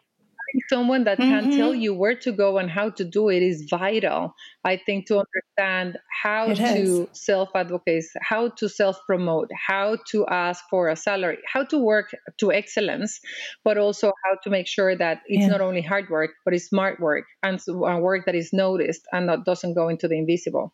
someone 0.69 1.05
that 1.05 1.19
mm-hmm. 1.19 1.49
can 1.49 1.57
tell 1.57 1.75
you 1.75 1.95
where 1.95 2.15
to 2.15 2.33
go 2.33 2.59
and 2.59 2.71
how 2.71 2.91
to 2.91 3.05
do 3.05 3.29
it 3.29 3.43
is 3.43 3.67
vital 3.71 4.35
i 4.65 4.77
think 4.77 5.07
to 5.07 5.23
understand 5.25 5.99
how 6.23 6.51
it 6.51 6.57
to 6.57 7.09
self 7.13 7.49
advocate 7.55 8.05
how 8.21 8.49
to 8.49 8.69
self 8.69 8.99
promote 9.07 9.51
how 9.69 9.97
to 10.07 10.27
ask 10.27 10.65
for 10.71 10.89
a 10.89 10.97
salary 10.97 11.39
how 11.53 11.65
to 11.65 11.79
work 11.79 12.11
to 12.39 12.53
excellence 12.53 13.21
but 13.65 13.79
also 13.79 14.13
how 14.25 14.37
to 14.43 14.51
make 14.51 14.67
sure 14.67 14.97
that 14.97 15.21
it's 15.27 15.43
yeah. 15.43 15.49
not 15.49 15.61
only 15.61 15.83
hard 15.83 16.09
work 16.11 16.31
but 16.45 16.55
it's 16.55 16.67
smart 16.67 17.01
work 17.01 17.25
and 17.43 17.61
work 17.67 18.27
that 18.27 18.35
is 18.35 18.53
noticed 18.53 19.07
and 19.13 19.29
that 19.29 19.45
doesn't 19.45 19.75
go 19.75 19.89
into 19.89 20.09
the 20.09 20.17
invisible 20.17 20.73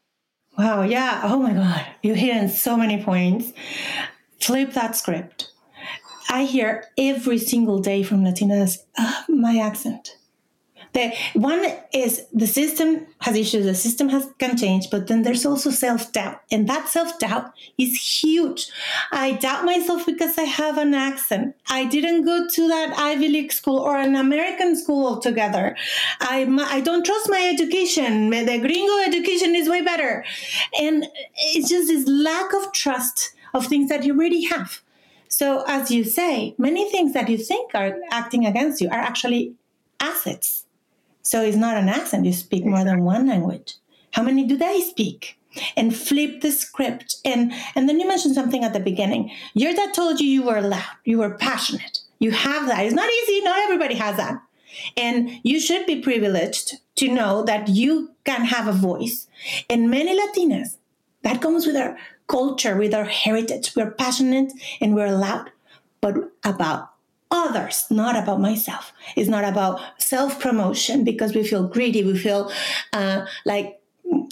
Wow, 0.59 0.83
yeah. 0.83 1.21
Oh 1.23 1.39
my 1.39 1.53
God. 1.53 1.87
You 2.03 2.15
hit 2.15 2.37
on 2.37 2.49
so 2.49 2.77
many 2.77 3.01
points. 3.01 3.53
Flip 4.41 4.73
that 4.73 4.97
script. 4.97 5.53
I 6.29 6.45
hear 6.45 6.85
every 6.97 7.39
single 7.39 7.79
day 7.81 8.03
from 8.03 8.25
Latinas, 8.25 8.79
uh, 8.99 9.23
my 9.29 9.59
accent. 9.59 10.17
The 10.95 11.13
one 11.35 11.65
is 11.93 12.27
the 12.33 12.47
system 12.47 13.07
has 13.21 13.37
issues, 13.37 13.67
the 13.67 13.75
system 13.75 14.09
has 14.09 14.27
can 14.39 14.57
change, 14.57 14.89
but 14.91 15.07
then 15.07 15.23
there's 15.23 15.45
also 15.45 15.71
self-doubt. 15.71 16.41
And 16.51 16.67
that 16.69 16.89
self-doubt 16.89 17.53
is 17.77 18.23
huge. 18.23 18.71
I 19.13 19.33
doubt 19.33 19.65
myself 19.65 20.07
because 20.07 20.39
I 20.39 20.45
have 20.45 20.79
an 20.79 20.95
accent. 20.95 21.57
I 21.69 21.85
didn't 21.85 22.25
go 22.25 22.47
to 22.49 22.69
that 22.69 22.99
Ivy 22.99 23.29
League 23.29 23.53
school 23.53 23.79
or 23.79 23.99
an 23.99 24.17
American 24.17 24.77
school 24.77 25.07
altogether. 25.07 25.77
I, 26.21 26.47
I 26.71 26.81
don't 26.81 27.05
trust 27.05 27.29
my 27.29 27.47
education. 27.53 28.31
The 28.31 28.59
gringo 28.59 28.99
education 29.07 29.55
is 29.55 29.69
way 29.69 29.83
better. 29.83 30.25
And 30.81 31.07
it's 31.37 31.69
just 31.69 31.89
this 31.89 32.09
lack 32.09 32.55
of 32.55 32.73
trust 32.73 33.35
of 33.53 33.67
things 33.67 33.91
that 33.91 34.05
you 34.05 34.15
already 34.15 34.45
have. 34.47 34.81
So, 35.29 35.65
as 35.67 35.91
you 35.91 36.05
say, 36.05 36.55
many 36.59 36.91
things 36.91 37.13
that 37.15 37.29
you 37.29 37.39
think 37.39 37.75
are 37.75 37.97
acting 38.11 38.47
against 38.47 38.81
you 38.81 38.89
are 38.89 38.99
actually 38.99 39.55
assets 40.01 40.65
so 41.29 41.43
it's 41.43 41.59
not 41.59 41.77
an 41.77 41.91
accent. 41.91 42.25
You 42.25 42.33
speak 42.33 42.65
more 42.65 42.85
than 42.85 43.05
one 43.05 43.27
language. 43.27 43.75
How 44.13 44.23
many 44.23 44.47
do 44.47 44.57
they 44.57 44.81
speak? 44.81 45.39
And 45.77 45.95
flip 45.95 46.41
the 46.41 46.51
script. 46.51 47.17
And 47.23 47.53
and 47.75 47.87
then 47.87 48.01
you 48.01 48.09
mentioned 48.09 48.35
something 48.35 48.65
at 48.65 48.73
the 48.73 48.81
beginning. 48.81 49.31
Your 49.53 49.75
dad 49.75 49.93
told 49.93 50.21
you 50.21 50.27
you 50.27 50.45
were 50.45 50.63
loud, 50.63 50.97
you 51.05 51.19
were 51.19 51.37
passionate. 51.37 51.99
You 52.19 52.31
have 52.31 52.67
that. 52.69 52.83
It's 52.87 52.95
not 52.95 53.11
easy. 53.11 53.43
Not 53.43 53.61
everybody 53.61 53.97
has 53.97 54.17
that. 54.17 54.41
And 54.97 55.39
you 55.43 55.61
should 55.61 55.85
be 55.85 56.01
privileged 56.01 56.77
to 56.97 57.13
know 57.13 57.43
that 57.43 57.69
you 57.69 58.15
can 58.25 58.47
have 58.47 58.67
a 58.67 58.73
voice. 58.73 59.27
And 59.69 59.91
many 59.91 60.19
Latinas, 60.19 60.79
that 61.25 61.43
comes 61.43 61.67
with 61.67 61.77
our 61.77 61.99
culture, 62.29 62.77
with 62.77 62.95
our 62.95 63.05
heritage. 63.05 63.75
We're 63.75 63.91
passionate 63.91 64.53
and 64.81 64.95
we're 64.95 65.11
loud, 65.11 65.51
but 66.01 66.15
about 66.45 66.91
others, 67.31 67.87
not 67.91 68.17
about 68.17 68.41
myself. 68.41 68.93
It's 69.17 69.29
not 69.29 69.45
about 69.45 69.81
self 69.99 70.41
promotion 70.41 71.05
because 71.05 71.35
we 71.35 71.45
feel 71.47 71.67
greedy. 71.67 72.05
We 72.05 72.19
feel 72.19 72.53
uh, 72.93 73.27
like 73.45 73.81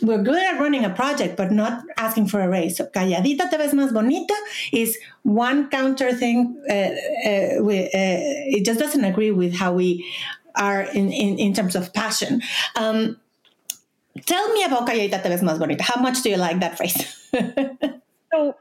we're 0.03 0.23
good 0.23 0.43
at 0.43 0.59
running 0.61 0.85
a 0.85 0.91
project, 0.91 1.37
but 1.37 1.53
not 1.53 1.83
asking 1.97 2.29
for 2.29 2.41
a 2.41 2.49
raise. 2.49 2.77
So, 2.77 2.87
calladita 2.87 3.51
te 3.51 3.57
ves 3.57 3.73
más 3.73 3.93
bonita 3.93 4.35
is 4.73 4.97
one 5.23 5.69
counter 5.69 6.13
thing. 6.13 6.63
Uh, 6.69 6.73
uh, 6.73 7.63
we, 7.63 7.85
uh, 7.85 7.89
it 7.93 8.65
just 8.65 8.81
doesn't 8.81 9.05
agree 9.05 9.31
with 9.31 9.55
how 9.55 9.73
we 9.73 10.07
are 10.55 10.83
in, 10.83 11.13
in, 11.13 11.39
in 11.39 11.53
terms 11.53 11.77
of 11.77 11.93
passion. 11.93 12.43
Um, 12.77 13.19
tell 14.25 14.53
me 14.53 14.65
about 14.65 14.87
calladita 14.87 15.23
te 15.23 15.29
ves 15.29 15.43
más 15.43 15.59
bonita. 15.59 15.83
How 15.83 16.01
much 16.01 16.23
do 16.23 16.31
you 16.31 16.37
like 16.37 16.61
that 16.61 16.77
phrase? 16.77 16.97
so, 18.33 18.55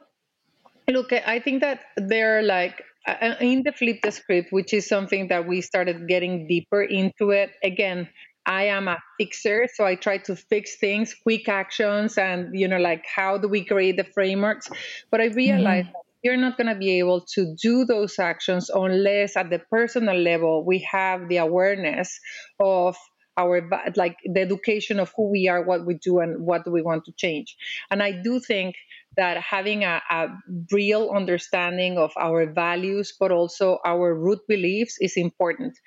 look, 0.88 1.14
I 1.14 1.40
think 1.40 1.62
that 1.62 1.82
they're 1.98 2.42
like 2.42 2.82
uh, 3.08 3.36
in 3.40 3.64
the 3.64 3.72
flip 3.72 4.02
the 4.02 4.12
script, 4.12 4.52
which 4.52 4.74
is 4.74 4.88
something 4.88 5.28
that 5.30 5.48
we 5.48 5.62
started 5.62 6.08
getting 6.08 6.48
deeper 6.48 6.82
into 6.82 7.32
it. 7.32 7.52
Again, 7.64 8.10
I 8.46 8.64
am 8.66 8.88
a 8.88 8.98
fixer, 9.18 9.68
so 9.74 9.86
I 9.86 9.96
try 9.96 10.20
to 10.20 10.36
fix 10.36 10.78
things, 10.78 11.14
quick 11.14 11.50
actions, 11.50 12.18
and 12.18 12.58
you 12.58 12.68
know, 12.68 12.78
like 12.78 13.06
how 13.06 13.38
do 13.38 13.48
we 13.48 13.64
create 13.64 13.98
the 13.98 14.04
frameworks? 14.04 14.70
But 15.10 15.22
I 15.22 15.26
realized 15.28 15.88
mm-hmm. 15.88 16.22
you're 16.24 16.38
not 16.38 16.58
going 16.58 16.68
to 16.68 16.76
be 16.76 17.00
able 17.00 17.22
to 17.36 17.56
do 17.62 17.86
those 17.86 18.20
actions 18.20 18.70
unless 18.70 19.36
at 19.36 19.50
the 19.50 19.60
personal 19.60 20.18
level 20.18 20.64
we 20.66 20.80
have 20.92 21.28
the 21.28 21.38
awareness 21.38 22.20
of 22.60 22.96
our 23.38 23.70
like 23.96 24.18
the 24.26 24.42
education 24.42 25.00
of 25.00 25.12
who 25.16 25.30
we 25.30 25.48
are 25.48 25.64
what 25.64 25.86
we 25.86 25.96
do 25.96 26.20
and 26.20 26.46
what 26.46 26.64
do 26.64 26.72
we 26.72 26.82
want 26.82 27.04
to 27.06 27.12
change 27.14 27.56
and 27.92 28.02
i 28.02 28.12
do 28.12 28.40
think 28.40 28.76
that 29.18 29.38
having 29.38 29.84
a, 29.84 30.02
a, 30.10 30.28
real 30.72 31.12
understanding 31.16 31.98
of 31.98 32.12
our 32.18 32.52
values, 32.52 33.14
but 33.20 33.32
also 33.32 33.80
our 33.86 34.14
root 34.14 34.40
beliefs 34.48 34.98
is 35.00 35.18
important. 35.18 35.78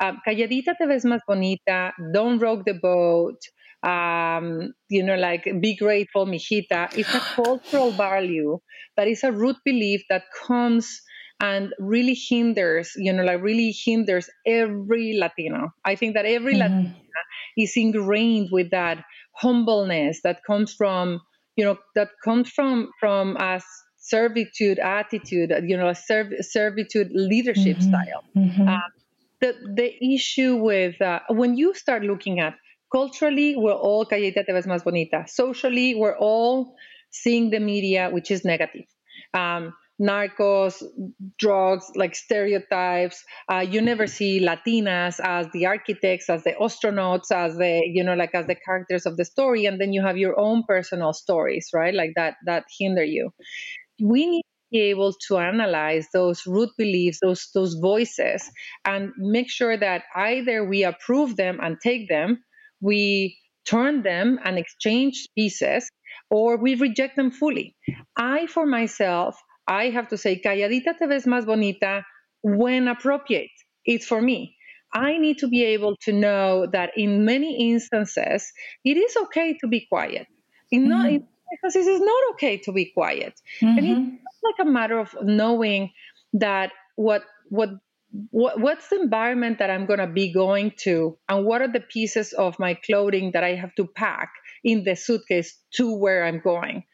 Um, 0.00 0.20
calladita 0.26 0.76
te 0.78 0.86
ves 0.86 1.04
más 1.04 1.20
bonita, 1.26 1.92
don't 2.12 2.38
rock 2.38 2.64
the 2.64 2.74
boat, 2.74 3.38
um, 3.82 4.72
you 4.88 5.02
know, 5.02 5.16
like 5.16 5.44
be 5.60 5.76
grateful, 5.76 6.26
mijita. 6.26 6.96
It's 6.96 7.14
a 7.14 7.20
cultural 7.20 7.90
value 7.90 8.58
that 8.96 9.08
is 9.08 9.24
a 9.24 9.32
root 9.32 9.56
belief 9.64 10.02
that 10.08 10.22
comes 10.46 11.02
and 11.40 11.72
really 11.78 12.14
hinders, 12.14 12.92
you 12.96 13.12
know, 13.12 13.22
like 13.22 13.42
really 13.42 13.72
hinders 13.72 14.28
every 14.46 15.16
Latino. 15.18 15.72
I 15.84 15.94
think 15.94 16.14
that 16.14 16.26
every 16.26 16.54
mm-hmm. 16.54 16.74
Latina 16.74 16.94
is 17.56 17.72
ingrained 17.76 18.48
with 18.50 18.70
that 18.70 19.04
humbleness 19.34 20.20
that 20.22 20.40
comes 20.44 20.72
from 20.74 21.20
you 21.56 21.64
know 21.64 21.76
that 21.94 22.08
comes 22.24 22.48
from 22.50 22.90
from 23.00 23.36
a 23.36 23.60
servitude 23.96 24.78
attitude 24.78 25.52
you 25.64 25.76
know 25.76 25.88
a 25.88 25.94
serv- 25.94 26.40
servitude 26.40 27.10
leadership 27.12 27.76
mm-hmm. 27.76 27.90
style 27.90 28.24
mm-hmm. 28.36 28.68
Uh, 28.68 28.88
the 29.40 29.54
the 29.74 30.14
issue 30.14 30.56
with 30.56 31.00
uh, 31.02 31.20
when 31.28 31.56
you 31.56 31.74
start 31.74 32.02
looking 32.02 32.40
at 32.40 32.54
culturally 32.92 33.54
we're 33.56 33.80
all 33.88 34.06
calladita 34.06 34.44
te 34.46 34.52
ves 34.52 34.66
más 34.66 34.84
bonita 34.84 35.24
socially 35.26 35.94
we're 35.94 36.18
all 36.18 36.74
seeing 37.10 37.50
the 37.50 37.60
media 37.60 38.08
which 38.10 38.30
is 38.30 38.44
negative 38.44 38.86
um, 39.34 39.72
narcos, 40.00 40.82
drugs, 41.38 41.90
like 41.96 42.14
stereotypes. 42.14 43.24
Uh, 43.50 43.64
you 43.68 43.80
never 43.80 44.06
see 44.06 44.40
Latinas 44.40 45.20
as 45.22 45.46
the 45.52 45.66
architects, 45.66 46.30
as 46.30 46.44
the 46.44 46.54
astronauts, 46.60 47.30
as 47.32 47.56
the 47.56 47.82
you 47.86 48.04
know 48.04 48.14
like 48.14 48.34
as 48.34 48.46
the 48.46 48.54
characters 48.54 49.06
of 49.06 49.16
the 49.16 49.24
story, 49.24 49.66
and 49.66 49.80
then 49.80 49.92
you 49.92 50.02
have 50.02 50.16
your 50.16 50.38
own 50.38 50.62
personal 50.66 51.12
stories, 51.12 51.70
right? 51.74 51.94
Like 51.94 52.12
that 52.16 52.34
that 52.46 52.64
hinder 52.78 53.04
you. 53.04 53.30
We 54.00 54.26
need 54.26 54.42
to 54.42 54.68
be 54.72 54.80
able 54.90 55.14
to 55.28 55.38
analyze 55.38 56.06
those 56.12 56.46
root 56.46 56.70
beliefs, 56.78 57.18
those 57.20 57.50
those 57.54 57.74
voices, 57.74 58.48
and 58.84 59.12
make 59.18 59.50
sure 59.50 59.76
that 59.76 60.04
either 60.14 60.64
we 60.64 60.84
approve 60.84 61.36
them 61.36 61.58
and 61.60 61.76
take 61.82 62.08
them, 62.08 62.42
we 62.80 63.36
turn 63.66 64.02
them 64.02 64.38
and 64.44 64.58
exchange 64.58 65.28
pieces, 65.36 65.90
or 66.30 66.56
we 66.56 66.74
reject 66.76 67.16
them 67.16 67.30
fully. 67.30 67.76
I, 68.16 68.46
for 68.46 68.64
myself, 68.66 69.36
I 69.68 69.90
have 69.90 70.08
to 70.08 70.16
say, 70.16 70.40
calladita 70.40 70.96
te 70.98 71.06
ves 71.06 71.26
más 71.26 71.44
bonita 71.44 72.04
when 72.42 72.88
appropriate. 72.88 73.50
It's 73.84 74.06
for 74.06 74.20
me. 74.20 74.56
I 74.92 75.18
need 75.18 75.38
to 75.38 75.48
be 75.48 75.64
able 75.64 75.96
to 76.02 76.12
know 76.12 76.66
that 76.72 76.92
in 76.96 77.24
many 77.24 77.70
instances, 77.70 78.50
it 78.84 78.96
is 78.96 79.16
okay 79.24 79.56
to 79.60 79.68
be 79.68 79.86
quiet. 79.86 80.26
In, 80.70 80.82
mm-hmm. 80.82 80.90
not, 80.90 81.06
in 81.06 81.26
instances, 81.52 81.86
it's 81.86 82.04
not 82.04 82.22
okay 82.32 82.56
to 82.58 82.72
be 82.72 82.86
quiet. 82.86 83.34
Mm-hmm. 83.60 83.78
And 83.78 84.12
it's 84.14 84.42
like 84.42 84.66
a 84.66 84.70
matter 84.70 84.98
of 84.98 85.14
knowing 85.22 85.90
that 86.32 86.72
what 86.96 87.22
what 87.50 87.70
what, 88.30 88.58
what's 88.60 88.88
the 88.88 89.00
environment 89.00 89.58
that 89.58 89.70
I'm 89.70 89.84
going 89.84 89.98
to 89.98 90.06
be 90.06 90.32
going 90.32 90.72
to, 90.78 91.18
and 91.28 91.44
what 91.44 91.60
are 91.60 91.70
the 91.70 91.80
pieces 91.80 92.32
of 92.32 92.58
my 92.58 92.72
clothing 92.74 93.32
that 93.34 93.44
I 93.44 93.54
have 93.54 93.74
to 93.74 93.86
pack 93.86 94.30
in 94.64 94.84
the 94.84 94.96
suitcase 94.96 95.58
to 95.74 95.94
where 95.94 96.24
I'm 96.24 96.40
going. 96.40 96.84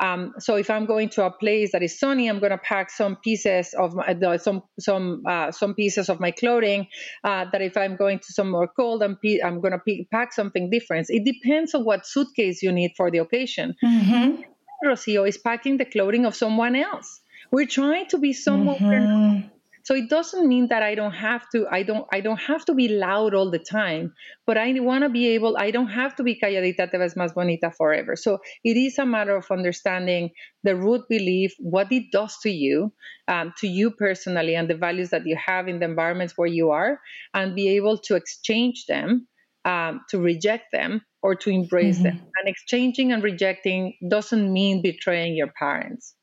Um, 0.00 0.32
so 0.38 0.56
if 0.56 0.70
I'm 0.70 0.86
going 0.86 1.08
to 1.10 1.24
a 1.24 1.30
place 1.30 1.72
that 1.72 1.82
is 1.82 1.98
sunny, 1.98 2.28
I'm 2.28 2.40
going 2.40 2.50
to 2.50 2.58
pack 2.58 2.90
some 2.90 3.16
pieces 3.16 3.74
of 3.78 3.94
my, 3.94 4.36
some 4.38 4.62
some 4.78 5.22
uh, 5.28 5.52
some 5.52 5.74
pieces 5.74 6.08
of 6.08 6.18
my 6.18 6.32
clothing. 6.32 6.88
Uh, 7.22 7.46
that 7.52 7.62
if 7.62 7.76
I'm 7.76 7.96
going 7.96 8.18
to 8.18 8.32
somewhere 8.32 8.66
cold, 8.66 9.02
I'm 9.02 9.18
I'm 9.44 9.60
going 9.60 9.72
to 9.72 10.04
pack 10.10 10.32
something 10.32 10.68
different. 10.70 11.06
It 11.10 11.24
depends 11.24 11.74
on 11.74 11.84
what 11.84 12.06
suitcase 12.06 12.62
you 12.62 12.72
need 12.72 12.92
for 12.96 13.10
the 13.10 13.18
occasion. 13.18 13.74
Mm-hmm. 13.82 14.42
Rocio 14.84 15.26
is 15.28 15.38
packing 15.38 15.78
the 15.78 15.84
clothing 15.84 16.26
of 16.26 16.34
someone 16.34 16.76
else. 16.76 17.20
We're 17.50 17.66
trying 17.66 18.06
to 18.08 18.18
be 18.18 18.32
someone 18.32 18.76
mm-hmm. 18.76 19.48
So 19.84 19.94
it 19.94 20.08
doesn't 20.08 20.48
mean 20.48 20.68
that 20.68 20.82
I 20.82 20.94
don't 20.94 21.12
have 21.12 21.48
to 21.50 21.66
I 21.70 21.82
don't 21.82 22.06
I 22.10 22.20
don't 22.20 22.40
have 22.40 22.64
to 22.64 22.74
be 22.74 22.88
loud 22.88 23.34
all 23.34 23.50
the 23.50 23.58
time, 23.58 24.14
but 24.46 24.56
I 24.56 24.72
want 24.80 25.04
to 25.04 25.10
be 25.10 25.28
able 25.28 25.56
I 25.58 25.70
don't 25.70 25.88
have 25.88 26.16
to 26.16 26.22
be 26.22 26.40
calladita 26.40 26.90
te 26.90 26.98
ves 26.98 27.14
más 27.14 27.34
bonita 27.34 27.70
forever. 27.70 28.16
So 28.16 28.38
it 28.64 28.78
is 28.78 28.98
a 28.98 29.04
matter 29.04 29.36
of 29.36 29.46
understanding 29.50 30.30
the 30.62 30.74
root 30.74 31.02
belief, 31.08 31.54
what 31.58 31.92
it 31.92 32.10
does 32.10 32.38
to 32.44 32.50
you, 32.50 32.92
um, 33.28 33.52
to 33.58 33.68
you 33.68 33.90
personally, 33.90 34.56
and 34.56 34.68
the 34.68 34.74
values 34.74 35.10
that 35.10 35.26
you 35.26 35.36
have 35.36 35.68
in 35.68 35.80
the 35.80 35.84
environments 35.84 36.32
where 36.36 36.48
you 36.48 36.70
are, 36.70 36.98
and 37.34 37.54
be 37.54 37.68
able 37.76 37.98
to 37.98 38.16
exchange 38.16 38.86
them, 38.86 39.28
um, 39.66 40.00
to 40.08 40.18
reject 40.18 40.72
them, 40.72 41.02
or 41.22 41.34
to 41.34 41.50
embrace 41.50 41.96
mm-hmm. 41.96 42.16
them. 42.16 42.26
And 42.40 42.48
exchanging 42.48 43.12
and 43.12 43.22
rejecting 43.22 43.94
doesn't 44.08 44.50
mean 44.50 44.80
betraying 44.80 45.36
your 45.36 45.52
parents. 45.58 46.14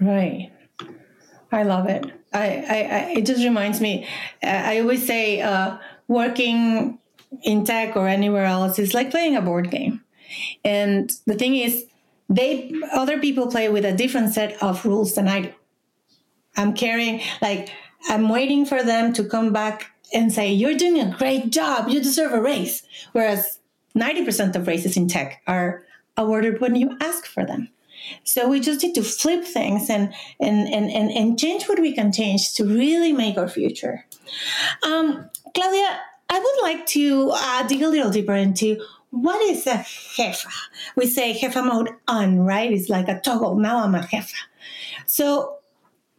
Right. 0.00 0.50
I 1.54 1.62
love 1.62 1.88
it. 1.88 2.04
I, 2.32 2.46
I, 2.46 2.78
I 2.98 3.14
it 3.18 3.26
just 3.26 3.44
reminds 3.44 3.80
me. 3.80 4.06
Uh, 4.42 4.46
I 4.48 4.80
always 4.80 5.06
say 5.06 5.40
uh, 5.40 5.78
working 6.08 6.98
in 7.42 7.64
tech 7.64 7.96
or 7.96 8.08
anywhere 8.08 8.44
else 8.44 8.78
is 8.78 8.92
like 8.94 9.10
playing 9.10 9.36
a 9.36 9.42
board 9.42 9.70
game, 9.70 10.02
and 10.64 11.10
the 11.26 11.34
thing 11.34 11.56
is, 11.56 11.86
they 12.28 12.72
other 12.92 13.20
people 13.20 13.46
play 13.46 13.68
with 13.68 13.84
a 13.84 13.92
different 13.92 14.34
set 14.34 14.60
of 14.62 14.84
rules 14.84 15.14
than 15.14 15.28
I 15.28 15.42
do. 15.42 15.52
I'm 16.56 16.74
carrying 16.74 17.20
like 17.40 17.70
I'm 18.08 18.28
waiting 18.28 18.66
for 18.66 18.82
them 18.82 19.12
to 19.14 19.24
come 19.24 19.52
back 19.52 19.90
and 20.12 20.32
say 20.32 20.52
you're 20.52 20.76
doing 20.76 21.00
a 21.00 21.16
great 21.16 21.50
job. 21.50 21.88
You 21.88 22.02
deserve 22.02 22.32
a 22.32 22.40
raise. 22.40 22.82
Whereas 23.12 23.58
90% 23.96 24.56
of 24.56 24.66
raises 24.66 24.96
in 24.96 25.08
tech 25.08 25.42
are 25.46 25.84
awarded 26.16 26.60
when 26.60 26.74
you 26.74 26.96
ask 27.00 27.26
for 27.26 27.44
them. 27.44 27.68
So 28.24 28.48
we 28.48 28.60
just 28.60 28.82
need 28.82 28.94
to 28.94 29.02
flip 29.02 29.44
things 29.44 29.90
and 29.90 30.12
and 30.40 30.68
and 30.68 30.90
and, 30.90 31.10
and 31.10 31.38
change 31.38 31.68
what 31.68 31.80
we 31.80 31.94
can 31.94 32.12
change 32.12 32.54
to 32.54 32.64
really 32.64 33.12
make 33.12 33.38
our 33.38 33.48
future. 33.48 34.04
Um, 34.82 35.30
Claudia, 35.54 36.00
I 36.28 36.38
would 36.38 36.62
like 36.62 36.86
to 36.86 37.30
uh, 37.34 37.62
dig 37.66 37.82
a 37.82 37.88
little 37.88 38.10
deeper 38.10 38.34
into 38.34 38.84
what 39.10 39.40
is 39.42 39.66
a 39.66 39.78
jefa. 40.16 40.52
We 40.96 41.06
say 41.06 41.38
jefa 41.38 41.64
mode 41.64 41.90
on, 42.08 42.40
right? 42.40 42.72
It's 42.72 42.88
like 42.88 43.08
a 43.08 43.20
toggle. 43.20 43.56
Now 43.56 43.84
I'm 43.84 43.94
a 43.94 44.00
jefa. 44.00 44.34
So 45.06 45.58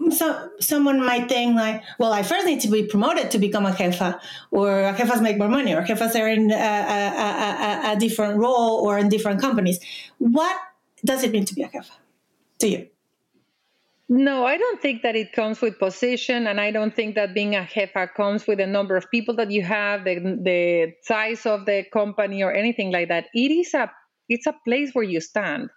so 0.09 0.49
someone 0.59 0.99
might 1.05 1.29
think 1.29 1.55
like, 1.55 1.81
well, 1.99 2.11
I 2.11 2.21
first 2.23 2.45
need 2.45 2.59
to 2.61 2.67
be 2.67 2.83
promoted 2.85 3.31
to 3.31 3.39
become 3.39 3.65
a 3.65 3.71
jefa, 3.71 4.19
or 4.51 4.67
jefas 4.93 5.21
make 5.21 5.37
more 5.37 5.47
money, 5.47 5.73
or 5.73 5.83
jefas 5.83 6.19
are 6.19 6.27
in 6.27 6.51
a, 6.51 6.55
a, 6.55 7.89
a, 7.89 7.93
a 7.93 7.95
different 7.97 8.37
role 8.37 8.85
or 8.85 8.97
in 8.97 9.07
different 9.09 9.39
companies. 9.39 9.79
What 10.17 10.57
does 11.05 11.23
it 11.23 11.31
mean 11.31 11.45
to 11.45 11.53
be 11.53 11.63
a 11.63 11.69
jefa 11.69 11.91
to 12.59 12.67
you? 12.67 12.87
No, 14.07 14.45
I 14.45 14.57
don't 14.57 14.79
think 14.81 15.01
that 15.01 15.15
it 15.15 15.33
comes 15.33 15.61
with 15.61 15.79
position, 15.79 16.45
and 16.45 16.61
I 16.61 16.69
don't 16.69 16.95
think 16.95 17.15
that 17.15 17.33
being 17.33 17.55
a 17.55 17.61
jefa 17.61 18.13
comes 18.13 18.45
with 18.45 18.59
the 18.59 18.67
number 18.67 18.95
of 18.95 19.09
people 19.09 19.35
that 19.37 19.49
you 19.49 19.63
have, 19.63 20.03
the 20.03 20.15
the 20.19 20.93
size 21.01 21.45
of 21.45 21.65
the 21.65 21.85
company, 21.91 22.43
or 22.43 22.51
anything 22.53 22.91
like 22.91 23.07
that. 23.07 23.25
It 23.33 23.51
is 23.51 23.73
a 23.73 23.91
it's 24.29 24.45
a 24.45 24.55
place 24.63 24.91
where 24.93 25.05
you 25.05 25.21
stand. 25.21 25.69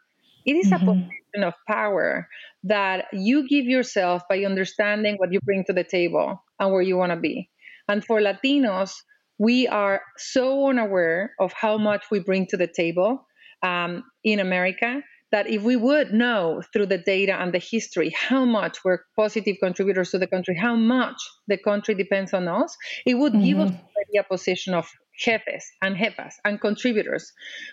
It 0.45 0.57
is 0.57 0.71
mm-hmm. 0.71 0.89
a 0.89 0.93
position 0.93 1.43
of 1.45 1.55
power 1.67 2.29
that 2.65 3.07
you 3.13 3.49
give 3.49 3.65
yourself 3.67 4.23
by 4.29 4.45
understanding 4.45 5.17
what 5.17 5.33
you 5.33 5.41
bring 5.41 5.65
to 5.65 5.73
the 5.73 5.85
table 5.85 6.43
and 6.59 6.73
where 6.73 6.83
you 6.83 6.97
want 6.97 7.13
to 7.13 7.17
be. 7.17 7.49
And 7.89 8.05
for 8.05 8.21
Latinos, 8.21 8.93
we 9.39 9.69
are 9.69 10.03
so 10.17 10.69
unaware 10.69 11.35
of 11.39 11.53
how 11.53 11.79
much 11.79 12.05
we 12.11 12.21
bring 12.21 12.47
to 12.47 12.57
the 12.57 12.67
table 12.67 13.27
um, 13.63 14.05
in 14.25 14.41
America 14.41 15.03
that 15.33 15.49
if 15.49 15.63
we 15.63 15.77
would 15.77 16.13
know 16.13 16.63
through 16.73 16.87
the 16.87 16.99
data 16.99 17.35
and 17.41 17.53
the 17.53 17.59
history 17.59 18.11
how 18.11 18.45
much 18.45 18.79
we're 18.85 19.01
positive 19.17 19.57
contributors 19.63 20.11
to 20.11 20.19
the 20.19 20.27
country, 20.27 20.57
how 20.57 20.75
much 20.75 21.17
the 21.47 21.59
country 21.59 21.95
depends 21.95 22.33
on 22.33 22.49
us, 22.49 22.77
it 23.07 23.15
would 23.15 23.33
mm-hmm. 23.33 23.45
give 23.45 23.59
us 23.59 23.71
mm-hmm. 23.71 24.19
a 24.19 24.25
position 24.25 24.75
of 24.75 24.89
jefes 25.19 25.65
and 25.83 25.97
jefas 25.97 26.35
and 26.45 26.61
contributors. 26.61 27.33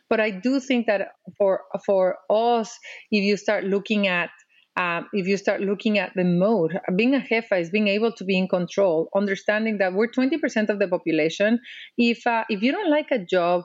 But 0.10 0.20
I 0.20 0.32
do 0.32 0.60
think 0.60 0.88
that 0.88 1.10
for 1.38 1.62
for 1.86 2.18
us, 2.30 2.78
if 3.12 3.24
you 3.24 3.38
start 3.38 3.64
looking 3.64 4.08
at 4.08 4.30
um, 4.78 5.08
if 5.14 5.26
you 5.26 5.38
start 5.38 5.62
looking 5.62 5.98
at 6.00 6.12
the 6.16 6.26
mode, 6.26 6.78
being 6.98 7.16
a 7.16 7.20
jefa 7.20 7.62
is 7.62 7.70
being 7.70 7.88
able 7.88 8.12
to 8.12 8.26
be 8.26 8.38
in 8.38 8.50
control, 8.50 9.10
understanding 9.16 9.78
that 9.78 9.94
we're 9.94 10.10
20% 10.10 10.70
of 10.70 10.80
the 10.80 10.88
population. 10.88 11.60
If 11.98 12.28
uh, 12.28 12.44
if 12.50 12.62
you 12.62 12.74
don't 12.74 12.90
like 12.90 13.08
a 13.12 13.20
job, 13.20 13.64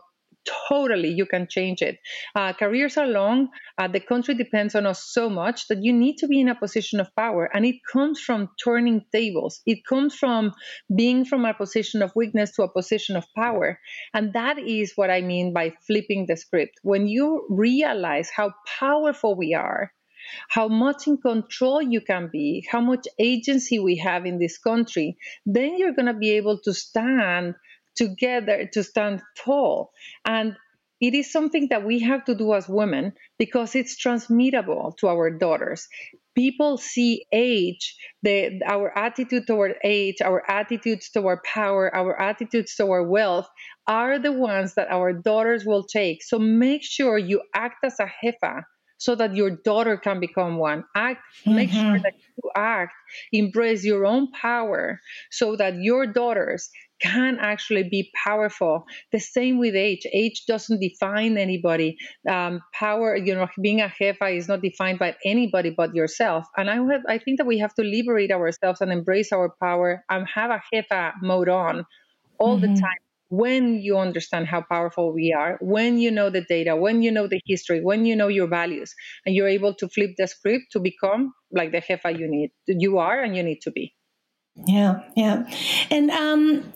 totally 0.69 1.09
you 1.09 1.27
can 1.27 1.47
change 1.49 1.83
it. 1.83 1.99
Uh, 2.35 2.53
careers 2.53 2.97
are 2.97 3.07
long 3.07 3.49
uh, 3.79 3.89
the 3.89 4.01
country 4.01 4.35
depends 4.35 4.75
on 4.75 4.87
us 4.87 5.05
so 5.05 5.29
much 5.29 5.69
that 5.69 5.83
you 5.83 5.93
need 5.93 6.17
to 6.17 6.27
be 6.27 6.41
in 6.41 6.49
a 6.49 6.55
position 6.55 7.01
of 7.01 7.15
power 7.17 7.49
and 7.53 7.65
it 7.65 7.77
comes 7.91 8.21
from 8.21 8.49
turning 8.63 9.03
tables. 9.13 9.61
It 9.67 9.85
comes 9.89 10.15
from 10.15 10.53
being 10.95 11.25
from 11.25 11.45
a 11.45 11.55
position 11.55 12.03
of 12.03 12.13
weakness 12.15 12.53
to 12.57 12.63
a 12.63 12.73
position 12.73 13.17
of 13.17 13.27
power. 13.37 13.79
And 14.15 14.33
that 14.35 14.59
is 14.59 14.93
what 14.97 15.11
i 15.11 15.21
mean 15.21 15.53
by 15.53 15.73
flipping 15.87 16.27
the 16.27 16.37
script. 16.37 16.81
When 16.83 17.07
you 17.07 17.47
realize 17.51 18.31
how 18.31 18.53
powerful 18.79 19.35
we 19.37 19.55
are 19.55 19.93
how 20.49 20.69
much 20.69 21.07
in 21.07 21.17
control 21.17 21.81
you 21.83 22.01
can 22.01 22.29
be, 22.31 22.67
how 22.71 22.81
much 22.81 23.07
agency 23.19 23.79
we 23.79 23.97
have 23.97 24.27
in 24.27 24.39
this 24.39 24.59
country, 24.59 25.17
then 25.47 25.79
you're 25.79 25.95
going 25.95 26.07
to 26.07 26.15
be 26.15 26.33
able 26.33 26.59
to 26.59 26.75
stand 26.75 27.55
together 28.01 28.69
to 28.73 28.83
stand 28.83 29.21
tall. 29.37 29.93
And 30.25 30.57
it 31.01 31.15
is 31.15 31.31
something 31.31 31.69
that 31.69 31.85
we 31.85 32.01
have 32.01 32.25
to 32.27 32.35
do 32.35 32.55
as 32.55 32.69
women 32.69 33.13
because 33.39 33.75
it's 33.75 33.97
transmittable 33.97 34.95
to 35.01 35.09
our 35.09 35.31
daughters. 35.31 35.87
People 36.35 36.79
see 36.79 37.27
age, 37.33 37.97
the, 38.23 38.61
our 38.67 38.97
attitude 38.97 39.47
toward 39.47 39.77
age, 39.85 40.23
our 40.23 40.43
attitudes 40.51 41.11
toward 41.11 41.43
power, 41.43 41.95
our 41.95 42.19
attitudes 42.21 42.75
toward 42.75 43.09
wealth 43.09 43.49
are 43.87 44.19
the 44.19 44.33
ones 44.33 44.75
that 44.75 44.89
our 44.91 45.13
daughters 45.13 45.65
will 45.65 45.85
take. 45.85 46.23
So 46.23 46.39
make 46.39 46.83
sure 46.83 47.19
you 47.19 47.43
act 47.55 47.85
as 47.85 47.99
a 48.01 48.09
jefa 48.23 48.63
so 48.99 49.15
that 49.15 49.35
your 49.35 49.51
daughter 49.51 49.97
can 49.97 50.21
become 50.21 50.59
one. 50.59 50.85
Act, 50.95 51.23
mm-hmm. 51.47 51.57
make 51.57 51.71
sure 51.71 51.83
mm-hmm. 51.83 52.03
that 52.03 52.15
you 52.15 52.51
act, 52.55 52.93
embrace 53.33 53.83
your 53.85 54.05
own 54.05 54.31
power 54.33 55.01
so 55.31 55.57
that 55.57 55.77
your 55.77 56.07
daughters 56.07 56.69
can 57.01 57.39
actually 57.41 57.85
be 57.85 58.11
powerful. 58.15 58.85
The 59.13 59.21
same 59.21 59.59
with 59.59 59.75
age. 59.75 60.07
Age 60.13 60.45
doesn't 60.47 60.81
define 60.81 61.39
anybody. 61.39 61.97
Um, 62.29 62.61
power, 62.73 63.17
you 63.17 63.35
know, 63.35 63.49
being 63.61 63.81
a 63.81 63.89
jefa 63.89 64.37
is 64.37 64.49
not 64.49 64.63
defined 64.63 64.99
by 64.99 65.17
anybody 65.25 65.71
but 65.71 65.95
yourself. 65.95 66.47
And 66.57 66.71
I 66.71 66.77
have, 66.77 67.03
I 67.09 67.19
think 67.19 67.39
that 67.39 67.47
we 67.47 67.59
have 67.59 67.75
to 67.75 67.83
liberate 67.83 68.31
ourselves 68.31 68.81
and 68.81 68.93
embrace 68.93 69.33
our 69.33 69.55
power 69.61 70.05
and 70.09 70.27
have 70.35 70.51
a 70.51 70.63
jefa 70.73 71.13
mode 71.23 71.49
on 71.49 71.87
all 72.39 72.59
mm-hmm. 72.59 72.75
the 72.75 72.81
time 72.81 72.99
when 73.31 73.81
you 73.81 73.97
understand 73.97 74.49
how 74.49 74.61
powerful 74.61 75.13
we 75.13 75.33
are, 75.33 75.57
when 75.61 75.99
you 75.99 76.11
know 76.11 76.31
the 76.31 76.43
data, 76.43 76.75
when 76.75 77.01
you 77.01 77.13
know 77.13 77.29
the 77.29 77.41
history, 77.47 77.81
when 77.81 78.05
you 78.05 78.17
know 78.17 78.27
your 78.27 78.49
values, 78.49 78.93
and 79.25 79.35
you're 79.35 79.49
able 79.49 79.73
to 79.73 79.89
flip 79.89 80.11
the 80.19 80.27
script 80.27 80.65
to 80.73 80.81
become 80.81 81.33
like 81.53 81.71
the 81.71 81.81
jefa 81.81 82.19
you 82.19 82.29
need, 82.29 82.51
you 82.67 82.99
are, 82.99 83.21
and 83.21 83.37
you 83.37 83.43
need 83.43 83.61
to 83.63 83.71
be. 83.71 83.95
Yeah, 84.67 85.03
yeah, 85.17 85.49
and 85.91 86.11
um, 86.11 86.73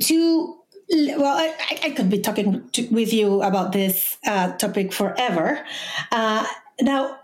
to 0.00 0.58
well, 0.90 1.36
I, 1.36 1.78
I 1.84 1.90
could 1.90 2.10
be 2.10 2.20
talking 2.20 2.68
to, 2.70 2.86
with 2.88 3.12
you 3.12 3.42
about 3.42 3.72
this 3.72 4.18
uh, 4.26 4.52
topic 4.52 4.92
forever. 4.92 5.64
Uh, 6.12 6.46
now, 6.80 7.20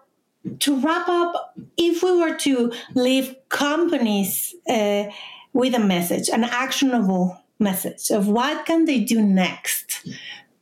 to 0.61 0.81
wrap 0.81 1.09
up, 1.09 1.55
if 1.77 2.03
we 2.03 2.17
were 2.17 2.35
to 2.39 2.73
leave 2.95 3.37
companies 3.51 4.55
uh, 4.69 5.05
with 5.53 5.75
a 5.75 5.79
message, 5.79 6.31
an 6.31 6.45
actionable 6.45 7.39
message 7.59 8.11
of 8.11 8.29
what 8.29 8.65
can 8.65 8.87
they 8.87 9.01
do 9.01 9.21
next 9.21 10.09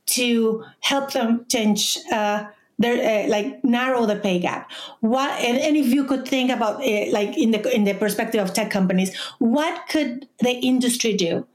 to 0.06 0.64
help 0.80 1.12
them 1.12 1.46
change 1.48 1.98
uh, 2.12 2.44
their 2.80 3.26
uh, 3.26 3.28
like 3.28 3.62
narrow 3.64 4.06
the 4.06 4.16
pay 4.16 4.38
gap 4.38 4.70
what 5.00 5.30
and, 5.40 5.58
and 5.58 5.76
if 5.76 5.86
you 5.86 6.04
could 6.04 6.26
think 6.26 6.50
about 6.50 6.82
it 6.82 7.12
like 7.12 7.36
in 7.36 7.50
the 7.50 7.74
in 7.74 7.84
the 7.84 7.94
perspective 7.94 8.40
of 8.40 8.52
tech 8.52 8.70
companies 8.70 9.16
what 9.38 9.88
could 9.88 10.28
the 10.40 10.52
industry 10.52 11.12
do 11.12 11.46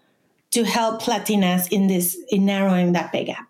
to 0.53 0.63
help 0.63 1.01
latinas 1.03 1.67
in 1.71 1.87
this 1.87 2.17
in 2.29 2.45
narrowing 2.45 2.93
that 2.93 3.11
pay 3.11 3.25
gap 3.25 3.47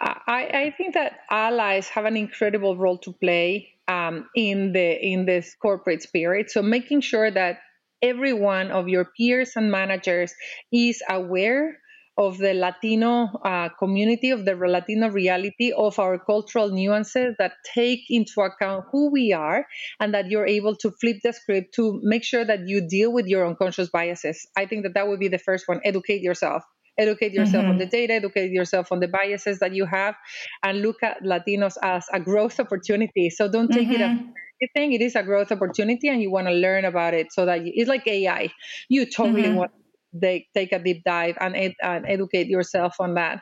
I, 0.00 0.50
I 0.52 0.74
think 0.76 0.94
that 0.94 1.20
allies 1.30 1.88
have 1.88 2.04
an 2.04 2.16
incredible 2.16 2.76
role 2.76 2.98
to 2.98 3.12
play 3.12 3.74
um, 3.88 4.28
in 4.34 4.72
the 4.72 4.98
in 5.00 5.24
this 5.24 5.54
corporate 5.54 6.02
spirit. 6.02 6.50
So 6.50 6.62
making 6.62 7.00
sure 7.00 7.30
that 7.30 7.58
every 8.02 8.32
one 8.32 8.70
of 8.70 8.88
your 8.88 9.06
peers 9.16 9.52
and 9.56 9.70
managers 9.70 10.34
is 10.72 11.02
aware 11.08 11.78
of 12.16 12.38
the 12.38 12.54
Latino 12.54 13.26
uh, 13.44 13.68
community, 13.78 14.30
of 14.30 14.44
the 14.44 14.54
Latino 14.54 15.08
reality, 15.10 15.72
of 15.72 15.98
our 15.98 16.18
cultural 16.18 16.70
nuances 16.70 17.34
that 17.38 17.52
take 17.74 18.04
into 18.08 18.40
account 18.40 18.84
who 18.92 19.10
we 19.10 19.32
are, 19.32 19.66
and 20.00 20.14
that 20.14 20.30
you're 20.30 20.46
able 20.46 20.76
to 20.76 20.90
flip 21.00 21.16
the 21.24 21.32
script 21.32 21.74
to 21.74 22.00
make 22.02 22.24
sure 22.24 22.44
that 22.44 22.60
you 22.66 22.86
deal 22.86 23.12
with 23.12 23.26
your 23.26 23.46
unconscious 23.46 23.90
biases. 23.90 24.46
I 24.56 24.66
think 24.66 24.84
that 24.84 24.94
that 24.94 25.08
would 25.08 25.20
be 25.20 25.28
the 25.28 25.38
first 25.38 25.66
one. 25.66 25.80
Educate 25.84 26.22
yourself 26.22 26.62
educate 26.96 27.32
yourself 27.32 27.62
mm-hmm. 27.62 27.72
on 27.72 27.78
the 27.78 27.86
data 27.86 28.14
educate 28.14 28.52
yourself 28.52 28.92
on 28.92 29.00
the 29.00 29.08
biases 29.08 29.58
that 29.58 29.74
you 29.74 29.84
have 29.84 30.14
and 30.62 30.80
look 30.80 31.02
at 31.02 31.22
latinos 31.24 31.74
as 31.82 32.06
a 32.12 32.20
growth 32.20 32.60
opportunity 32.60 33.30
so 33.30 33.50
don't 33.50 33.72
take 33.72 33.88
mm-hmm. 33.88 34.00
it 34.00 34.00
as 34.00 34.18
anything 34.62 34.92
it 34.92 35.00
is 35.00 35.16
a 35.16 35.22
growth 35.24 35.50
opportunity 35.50 36.08
and 36.08 36.22
you 36.22 36.30
want 36.30 36.46
to 36.46 36.52
learn 36.52 36.84
about 36.84 37.12
it 37.12 37.32
so 37.32 37.46
that 37.46 37.64
you, 37.64 37.72
it's 37.74 37.88
like 37.88 38.06
ai 38.06 38.48
you 38.88 39.04
totally 39.06 39.42
mm-hmm. 39.42 39.56
want 39.56 39.72
they 40.14 40.46
take 40.54 40.72
a 40.72 40.78
deep 40.78 41.02
dive 41.04 41.36
and, 41.40 41.56
ed, 41.56 41.74
and 41.82 42.06
educate 42.06 42.46
yourself 42.46 42.96
on 43.00 43.14
that. 43.14 43.40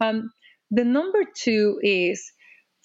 Um, 0.00 0.30
the 0.70 0.84
number 0.84 1.24
two 1.36 1.80
is 1.82 2.32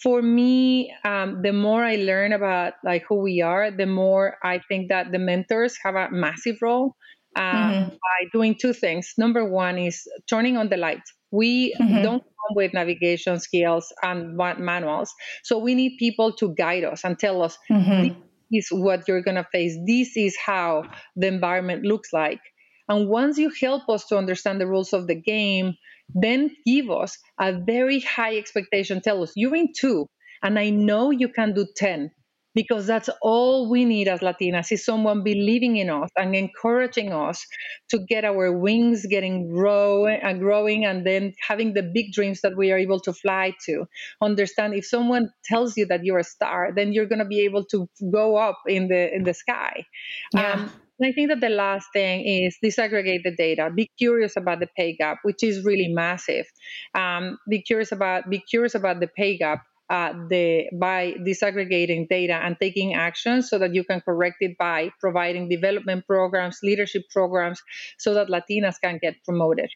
for 0.01 0.21
me 0.21 0.93
um, 1.03 1.41
the 1.41 1.53
more 1.53 1.83
i 1.83 1.95
learn 1.95 2.33
about 2.33 2.73
like 2.83 3.03
who 3.07 3.15
we 3.15 3.41
are 3.41 3.71
the 3.71 3.85
more 3.85 4.37
i 4.43 4.59
think 4.67 4.89
that 4.89 5.11
the 5.11 5.19
mentors 5.19 5.77
have 5.83 5.95
a 5.95 6.09
massive 6.11 6.57
role 6.61 6.95
uh, 7.35 7.41
mm-hmm. 7.41 7.89
by 7.89 8.29
doing 8.33 8.55
two 8.59 8.73
things 8.73 9.13
number 9.17 9.45
one 9.45 9.77
is 9.77 10.07
turning 10.29 10.57
on 10.57 10.69
the 10.69 10.77
light 10.77 11.01
we 11.31 11.73
mm-hmm. 11.79 12.01
don't 12.01 12.23
come 12.23 12.55
with 12.55 12.73
navigation 12.73 13.39
skills 13.39 13.93
and 14.03 14.35
manuals 14.59 15.13
so 15.43 15.57
we 15.57 15.75
need 15.75 15.95
people 15.97 16.31
to 16.33 16.53
guide 16.55 16.83
us 16.83 17.03
and 17.03 17.17
tell 17.17 17.41
us 17.41 17.57
mm-hmm. 17.69 18.19
this 18.51 18.65
is 18.65 18.69
what 18.71 19.07
you're 19.07 19.23
going 19.23 19.35
to 19.35 19.47
face 19.51 19.77
this 19.85 20.17
is 20.17 20.35
how 20.37 20.83
the 21.15 21.27
environment 21.27 21.83
looks 21.83 22.11
like 22.11 22.39
and 22.87 23.09
once 23.09 23.37
you 23.37 23.49
help 23.49 23.89
us 23.89 24.05
to 24.07 24.17
understand 24.17 24.61
the 24.61 24.67
rules 24.67 24.93
of 24.93 25.07
the 25.07 25.15
game, 25.15 25.75
then 26.13 26.51
give 26.65 26.89
us 26.89 27.17
a 27.39 27.53
very 27.53 27.99
high 27.99 28.37
expectation. 28.37 29.01
Tell 29.01 29.23
us, 29.23 29.33
you're 29.35 29.55
in 29.55 29.73
two, 29.75 30.07
and 30.43 30.59
I 30.59 30.69
know 30.69 31.11
you 31.11 31.29
can 31.29 31.53
do 31.53 31.65
10 31.75 32.11
because 32.55 32.87
that's 32.87 33.09
all 33.21 33.69
we 33.69 33.83
need 33.85 34.07
as 34.07 34.21
Latinas 34.21 34.71
is 34.71 34.83
someone 34.85 35.23
believing 35.23 35.75
in 35.75 35.89
us 35.89 36.09
and 36.15 36.33
encouraging 36.33 37.11
us 37.11 37.45
to 37.89 37.99
get 37.99 38.23
our 38.23 38.57
wings 38.57 39.05
getting 39.05 39.49
grow 39.49 40.07
and 40.07 40.39
growing 40.39 40.85
and 40.85 41.05
then 41.05 41.33
having 41.45 41.73
the 41.73 41.83
big 41.83 42.13
dreams 42.13 42.39
that 42.41 42.55
we 42.55 42.71
are 42.71 42.77
able 42.77 43.01
to 43.01 43.13
fly 43.13 43.53
to. 43.65 43.85
Understand 44.21 44.73
if 44.73 44.85
someone 44.85 45.29
tells 45.43 45.75
you 45.75 45.85
that 45.87 46.05
you're 46.05 46.19
a 46.19 46.23
star, 46.23 46.71
then 46.73 46.93
you're 46.93 47.07
going 47.07 47.19
to 47.19 47.25
be 47.25 47.41
able 47.41 47.65
to 47.65 47.87
go 48.11 48.37
up 48.37 48.59
in 48.67 48.87
the 48.87 49.13
in 49.13 49.23
the 49.23 49.33
sky. 49.33 49.85
Yeah. 50.33 50.53
Um, 50.53 50.71
I 51.03 51.11
think 51.11 51.29
that 51.29 51.41
the 51.41 51.49
last 51.49 51.87
thing 51.91 52.25
is 52.25 52.57
disaggregate 52.63 53.23
the 53.23 53.35
data. 53.35 53.69
Be 53.73 53.91
curious 53.97 54.37
about 54.37 54.59
the 54.59 54.67
pay 54.77 54.95
gap, 54.95 55.19
which 55.23 55.43
is 55.43 55.65
really 55.65 55.89
massive. 55.89 56.45
Um, 56.93 57.37
be 57.49 57.61
curious 57.61 57.91
about 57.91 58.29
be 58.29 58.39
curious 58.39 58.75
about 58.75 58.99
the 58.99 59.07
pay 59.07 59.37
gap. 59.37 59.63
Uh, 59.87 60.13
the 60.29 60.65
by 60.73 61.13
disaggregating 61.19 62.09
data 62.09 62.33
and 62.33 62.57
taking 62.59 62.95
action 62.95 63.43
so 63.43 63.59
that 63.59 63.75
you 63.75 63.83
can 63.83 64.01
correct 64.01 64.37
it 64.39 64.57
by 64.57 64.89
providing 64.99 65.47
development 65.47 66.03
programs, 66.07 66.57
leadership 66.63 67.03
programs, 67.11 67.61
so 67.99 68.15
that 68.15 68.27
Latinas 68.27 68.81
can 68.81 68.97
get 68.99 69.13
promoted. 69.23 69.69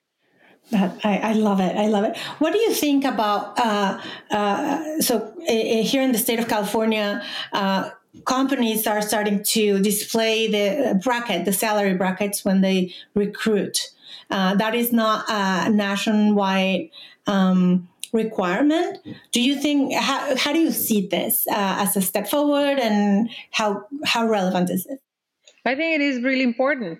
I, 0.71 1.19
I, 1.23 1.33
love 1.33 1.59
it. 1.59 1.75
I 1.75 1.87
love 1.87 2.05
it. 2.05 2.17
What 2.39 2.53
do 2.53 2.59
you 2.59 2.73
think 2.73 3.03
about 3.03 3.59
uh, 3.59 4.01
uh, 4.29 5.01
so 5.01 5.33
uh, 5.47 5.51
here 5.51 6.01
in 6.01 6.11
the 6.11 6.17
state 6.17 6.39
of 6.39 6.47
California? 6.47 7.23
Companies 8.25 8.87
are 8.87 9.01
starting 9.01 9.43
to 9.43 9.79
display 9.79 10.47
the 10.47 10.99
bracket, 11.03 11.45
the 11.45 11.53
salary 11.53 11.93
brackets 11.95 12.43
when 12.45 12.61
they 12.61 12.93
recruit. 13.15 13.89
Uh, 14.29 14.55
that 14.55 14.75
is 14.75 14.91
not 14.91 15.25
a 15.29 15.69
nationwide 15.69 16.89
um, 17.27 17.87
requirement. 18.13 18.99
Do 19.31 19.41
you 19.41 19.55
think 19.59 19.93
how, 19.93 20.35
how 20.35 20.53
do 20.53 20.59
you 20.59 20.71
see 20.71 21.07
this 21.07 21.45
uh, 21.47 21.77
as 21.79 21.95
a 21.95 22.01
step 22.01 22.27
forward, 22.27 22.79
and 22.79 23.29
how 23.51 23.85
how 24.05 24.27
relevant 24.27 24.69
is 24.69 24.85
it? 24.85 24.99
I 25.65 25.75
think 25.75 25.95
it 25.95 26.01
is 26.01 26.23
really 26.23 26.43
important 26.43 26.99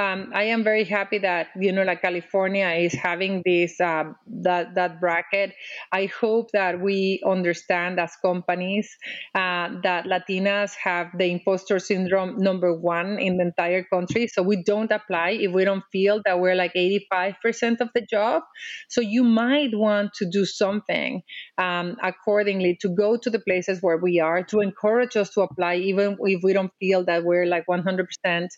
um, 0.00 0.32
I 0.34 0.44
am 0.44 0.64
very 0.64 0.84
happy 0.84 1.18
that 1.18 1.48
you 1.58 1.72
know, 1.72 1.82
like 1.82 2.00
California 2.02 2.68
is 2.68 2.94
having 2.94 3.42
this 3.44 3.80
um, 3.80 4.16
that 4.42 4.74
that 4.74 5.00
bracket. 5.00 5.52
I 5.92 6.06
hope 6.06 6.52
that 6.52 6.80
we 6.80 7.20
understand 7.26 8.00
as 8.00 8.16
companies 8.24 8.96
uh, 9.34 9.68
that 9.82 10.06
Latinas 10.06 10.72
have 10.82 11.08
the 11.18 11.26
imposter 11.26 11.78
syndrome 11.78 12.38
number 12.38 12.72
one 12.74 13.18
in 13.18 13.36
the 13.36 13.44
entire 13.44 13.84
country. 13.84 14.26
So 14.28 14.42
we 14.42 14.62
don't 14.62 14.90
apply 14.90 15.30
if 15.30 15.52
we 15.52 15.64
don't 15.64 15.84
feel 15.92 16.22
that 16.24 16.40
we're 16.40 16.54
like 16.54 16.72
85% 16.74 17.80
of 17.80 17.90
the 17.94 18.00
job. 18.00 18.42
So 18.88 19.00
you 19.00 19.22
might 19.22 19.74
want 19.74 20.14
to 20.14 20.30
do 20.30 20.44
something 20.46 21.22
um, 21.58 21.96
accordingly 22.02 22.78
to 22.80 22.88
go 22.88 23.16
to 23.16 23.28
the 23.28 23.40
places 23.40 23.78
where 23.82 23.98
we 23.98 24.20
are 24.20 24.42
to 24.44 24.60
encourage 24.60 25.16
us 25.16 25.30
to 25.34 25.42
apply, 25.42 25.76
even 25.76 26.16
if 26.20 26.42
we 26.42 26.52
don't 26.52 26.72
feel 26.80 27.04
that 27.04 27.24
we're 27.24 27.46
like 27.46 27.66
100% 27.68 28.48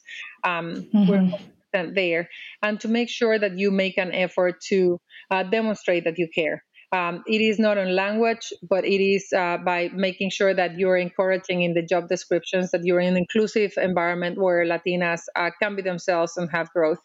um, 0.44 0.88
mm-hmm. 0.94 1.94
there, 1.94 2.28
and 2.62 2.80
to 2.80 2.88
make 2.88 3.08
sure 3.08 3.38
that 3.38 3.58
you 3.58 3.70
make 3.70 3.98
an 3.98 4.12
effort 4.12 4.60
to 4.68 4.98
uh, 5.30 5.42
demonstrate 5.42 6.04
that 6.04 6.18
you 6.18 6.28
care. 6.34 6.62
Um, 6.92 7.24
it 7.26 7.40
is 7.40 7.58
not 7.58 7.78
on 7.78 7.96
language, 7.96 8.52
but 8.68 8.84
it 8.84 9.02
is 9.02 9.32
uh, 9.32 9.56
by 9.64 9.88
making 9.94 10.28
sure 10.28 10.52
that 10.52 10.78
you're 10.78 10.98
encouraging 10.98 11.62
in 11.62 11.72
the 11.72 11.82
job 11.82 12.08
descriptions 12.08 12.70
that 12.72 12.82
you're 12.84 13.00
in 13.00 13.08
an 13.08 13.16
inclusive 13.16 13.72
environment 13.78 14.38
where 14.38 14.66
Latinas 14.66 15.22
uh, 15.34 15.50
can 15.60 15.74
be 15.74 15.80
themselves 15.80 16.36
and 16.36 16.50
have 16.52 16.68
growth. 16.70 17.00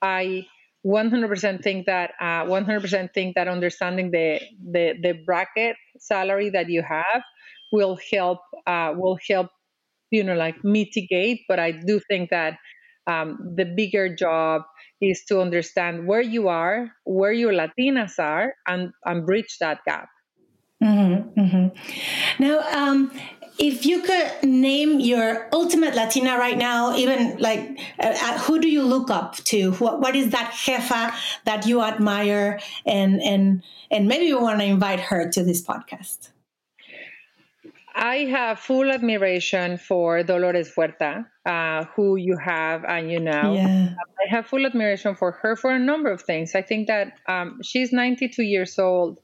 I 0.00 0.46
100% 0.86 1.62
think 1.62 1.86
that 1.86 2.12
100% 2.20 3.04
uh, 3.04 3.08
think 3.12 3.34
that 3.34 3.48
understanding 3.48 4.10
the, 4.10 4.40
the 4.72 4.94
the 5.02 5.12
bracket 5.26 5.76
salary 5.98 6.48
that 6.50 6.70
you 6.70 6.82
have 6.82 7.22
will 7.72 7.98
help 8.12 8.38
uh, 8.66 8.92
will 8.96 9.18
help 9.28 9.48
you 10.10 10.22
know 10.22 10.34
like 10.34 10.56
mitigate. 10.64 11.40
But 11.48 11.58
I 11.58 11.72
do 11.72 12.00
think 12.08 12.30
that 12.30 12.56
um, 13.06 13.54
the 13.56 13.64
bigger 13.64 14.14
job 14.14 14.62
is 15.00 15.24
to 15.24 15.40
understand 15.40 16.06
where 16.06 16.20
you 16.20 16.48
are, 16.48 16.90
where 17.04 17.32
your 17.32 17.52
Latinas 17.52 18.18
are, 18.18 18.54
and, 18.66 18.92
and 19.04 19.26
bridge 19.26 19.56
that 19.60 19.84
gap. 19.84 20.08
Mm-hmm, 20.82 21.40
mm-hmm. 21.40 22.42
Now, 22.42 22.60
um, 22.72 23.10
if 23.58 23.86
you 23.86 24.02
could 24.02 24.42
name 24.42 25.00
your 25.00 25.48
ultimate 25.52 25.94
Latina 25.94 26.36
right 26.36 26.58
now, 26.58 26.94
even 26.96 27.38
like 27.38 27.78
uh, 27.98 28.08
uh 28.08 28.38
who 28.40 28.58
do 28.58 28.68
you 28.68 28.82
look 28.82 29.10
up 29.10 29.36
to? 29.36 29.72
What, 29.72 30.00
what 30.00 30.14
is 30.14 30.30
that 30.30 30.52
jefa 30.52 31.14
that 31.46 31.66
you 31.66 31.82
admire, 31.82 32.60
and 32.84 33.22
and 33.22 33.62
and 33.90 34.06
maybe 34.06 34.26
you 34.26 34.38
want 34.38 34.60
to 34.60 34.66
invite 34.66 35.00
her 35.00 35.30
to 35.30 35.42
this 35.42 35.64
podcast? 35.64 36.28
I 37.96 38.26
have 38.26 38.60
full 38.60 38.90
admiration 38.90 39.78
for 39.78 40.22
Dolores 40.22 40.70
Huerta, 40.74 41.24
uh, 41.46 41.84
who 41.96 42.16
you 42.16 42.36
have 42.36 42.84
and 42.84 43.10
you 43.10 43.18
know. 43.18 43.54
Yeah. 43.54 43.94
I 43.96 44.28
have 44.28 44.46
full 44.46 44.66
admiration 44.66 45.16
for 45.16 45.32
her 45.32 45.56
for 45.56 45.70
a 45.70 45.78
number 45.78 46.12
of 46.12 46.20
things. 46.20 46.54
I 46.54 46.60
think 46.60 46.88
that 46.88 47.14
um, 47.26 47.58
she's 47.62 47.92
92 47.92 48.42
years 48.42 48.78
old, 48.78 49.18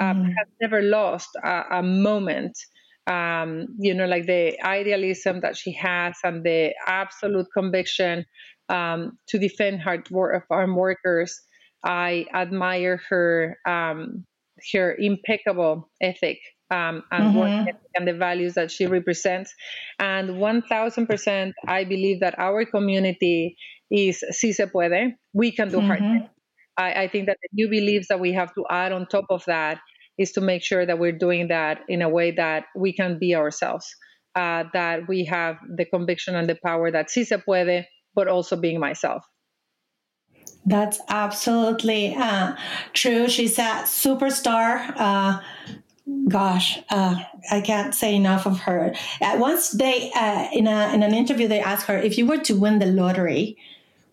um, 0.00 0.22
mm. 0.22 0.28
has 0.28 0.48
never 0.58 0.80
lost 0.80 1.28
a, 1.44 1.64
a 1.70 1.82
moment. 1.82 2.58
Um, 3.06 3.66
you 3.78 3.92
know, 3.92 4.06
like 4.06 4.24
the 4.24 4.58
idealism 4.64 5.40
that 5.40 5.58
she 5.58 5.72
has 5.72 6.16
and 6.24 6.42
the 6.42 6.72
absolute 6.86 7.48
conviction 7.52 8.24
um, 8.70 9.18
to 9.28 9.38
defend 9.38 9.82
hard 9.82 10.08
work, 10.10 10.34
of 10.34 10.48
farm 10.48 10.76
workers. 10.76 11.42
I 11.84 12.24
admire 12.32 13.02
her 13.10 13.58
um, 13.66 14.24
her 14.72 14.94
impeccable 14.94 15.90
ethic 16.00 16.38
um, 16.74 17.04
and 17.12 17.34
mm-hmm. 17.34 17.68
and 17.94 18.08
the 18.08 18.12
values 18.12 18.54
that 18.54 18.70
she 18.70 18.86
represents. 18.86 19.54
And 19.98 20.30
1000%, 20.30 21.52
I 21.68 21.84
believe 21.84 22.20
that 22.20 22.38
our 22.38 22.64
community 22.64 23.56
is 23.90 24.24
si 24.30 24.52
se 24.52 24.66
puede. 24.66 25.14
We 25.32 25.52
can 25.52 25.68
do 25.70 25.78
mm-hmm. 25.78 25.86
hard 25.86 26.00
things. 26.00 26.28
I, 26.76 27.04
I 27.04 27.08
think 27.08 27.26
that 27.26 27.38
the 27.42 27.48
new 27.52 27.68
beliefs 27.68 28.08
that 28.08 28.18
we 28.18 28.32
have 28.32 28.52
to 28.54 28.64
add 28.68 28.90
on 28.92 29.06
top 29.06 29.26
of 29.30 29.44
that 29.46 29.78
is 30.18 30.32
to 30.32 30.40
make 30.40 30.64
sure 30.64 30.84
that 30.84 30.98
we're 30.98 31.18
doing 31.26 31.48
that 31.48 31.80
in 31.88 32.02
a 32.02 32.08
way 32.08 32.32
that 32.32 32.64
we 32.74 32.92
can 32.92 33.18
be 33.18 33.34
ourselves, 33.36 33.86
uh, 34.34 34.64
that 34.72 35.06
we 35.08 35.24
have 35.24 35.56
the 35.76 35.84
conviction 35.84 36.34
and 36.34 36.48
the 36.48 36.58
power 36.64 36.90
that 36.90 37.10
si 37.10 37.24
se 37.24 37.36
puede, 37.46 37.86
but 38.14 38.26
also 38.26 38.56
being 38.56 38.80
myself. 38.80 39.24
That's 40.66 40.98
absolutely 41.08 42.14
uh, 42.16 42.56
true. 42.94 43.28
She's 43.28 43.58
a 43.58 43.84
superstar. 43.84 44.94
Uh, 44.96 45.40
gosh, 46.28 46.78
uh, 46.90 47.16
I 47.50 47.60
can't 47.60 47.94
say 47.94 48.14
enough 48.14 48.46
of 48.46 48.60
her. 48.60 48.94
Once 49.20 49.70
they, 49.70 50.10
uh, 50.14 50.48
in, 50.52 50.66
a, 50.66 50.92
in 50.92 51.02
an 51.02 51.14
interview, 51.14 51.48
they 51.48 51.60
asked 51.60 51.86
her, 51.86 51.98
if 51.98 52.18
you 52.18 52.26
were 52.26 52.38
to 52.38 52.54
win 52.54 52.78
the 52.78 52.86
lottery, 52.86 53.56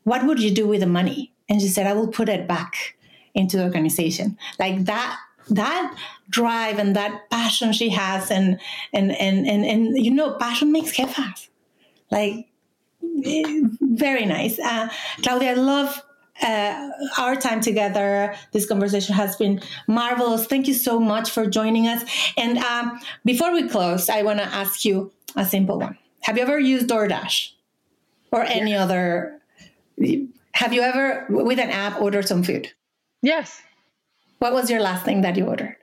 what 0.04 0.26
would 0.26 0.40
you 0.42 0.52
do 0.52 0.68
with 0.68 0.80
the 0.80 0.88
money? 0.88 1.34
And 1.50 1.62
she 1.62 1.68
said, 1.68 1.88
I 1.88 1.94
will 1.94 2.08
put 2.08 2.30
it 2.30 2.48
back 2.48 2.96
into 3.34 3.58
the 3.58 3.64
organization. 3.64 4.38
Like 4.58 4.86
that, 4.86 5.18
that 5.50 5.96
drive 6.30 6.80
and 6.80 6.96
that 6.96 7.30
passion 7.30 7.74
she 7.74 7.90
has 7.90 8.32
and, 8.32 8.60
and, 8.94 9.12
and, 9.12 9.48
and, 9.48 9.66
and 9.66 9.98
you 9.98 10.12
know, 10.12 10.34
passion 10.36 10.72
makes 10.72 10.96
jefas. 10.96 11.50
Like, 12.10 12.48
very 13.02 14.26
nice. 14.26 14.60
Uh, 14.60 14.90
Claudia, 15.24 15.52
I 15.52 15.54
love 15.56 16.04
uh, 16.42 16.90
our 17.18 17.36
time 17.36 17.62
together. 17.62 18.36
This 18.52 18.68
conversation 18.68 19.16
has 19.16 19.36
been 19.36 19.62
marvelous. 19.88 20.46
Thank 20.46 20.68
you 20.68 20.74
so 20.74 21.00
much 21.00 21.32
for 21.32 21.46
joining 21.46 21.88
us. 21.88 22.04
And 22.38 22.58
um, 22.60 23.00
before 23.26 23.52
we 23.54 23.68
close, 23.68 24.10
I 24.10 24.22
want 24.24 24.40
to 24.40 24.46
ask 24.46 24.86
you 24.86 25.12
a 25.36 25.46
simple 25.46 25.80
one. 25.80 25.98
Have 26.22 26.38
you 26.38 26.44
ever 26.44 26.60
used 26.60 26.88
DoorDash 26.88 27.52
or 28.32 28.44
any 28.44 28.72
yeah. 28.72 28.84
other? 28.84 29.40
Have 30.54 30.74
you 30.74 30.82
ever, 30.82 31.26
with 31.30 31.60
an 31.60 31.70
app, 31.70 32.02
ordered 32.02 32.28
some 32.28 32.44
food? 32.44 32.72
Yes. 33.22 33.62
What 34.40 34.54
was 34.54 34.70
your 34.70 34.82
last 34.82 35.06
thing 35.06 35.22
that 35.22 35.36
you 35.38 35.46
ordered? 35.46 35.76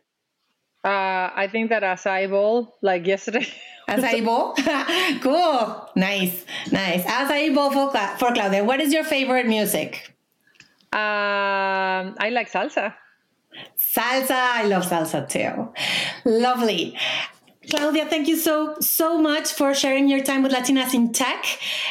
Uh, 0.84 1.30
I 1.34 1.48
think 1.50 1.70
that 1.70 1.82
acai 1.82 2.30
bowl, 2.30 2.76
like 2.82 3.06
yesterday. 3.06 3.46
acai 3.88 4.24
bowl? 4.24 4.54
cool. 5.22 5.90
Nice. 5.96 6.44
Nice. 6.70 7.04
Acai 7.04 7.54
bowl 7.54 7.70
for, 7.70 7.90
for 8.18 8.32
Claudia. 8.32 8.64
What 8.64 8.80
is 8.80 8.92
your 8.92 9.04
favorite 9.04 9.46
music? 9.46 10.14
Um, 10.92 12.16
I 12.18 12.30
like 12.32 12.50
salsa. 12.50 12.94
Salsa. 13.76 14.30
I 14.30 14.64
love 14.64 14.84
salsa 14.84 15.28
too. 15.28 15.72
Lovely. 16.24 16.96
Claudia, 17.70 18.06
thank 18.06 18.28
you 18.28 18.36
so, 18.36 18.76
so 18.80 19.18
much 19.18 19.52
for 19.52 19.74
sharing 19.74 20.08
your 20.08 20.22
time 20.22 20.42
with 20.42 20.52
Latinas 20.52 20.94
in 20.94 21.12
Tech. 21.12 21.44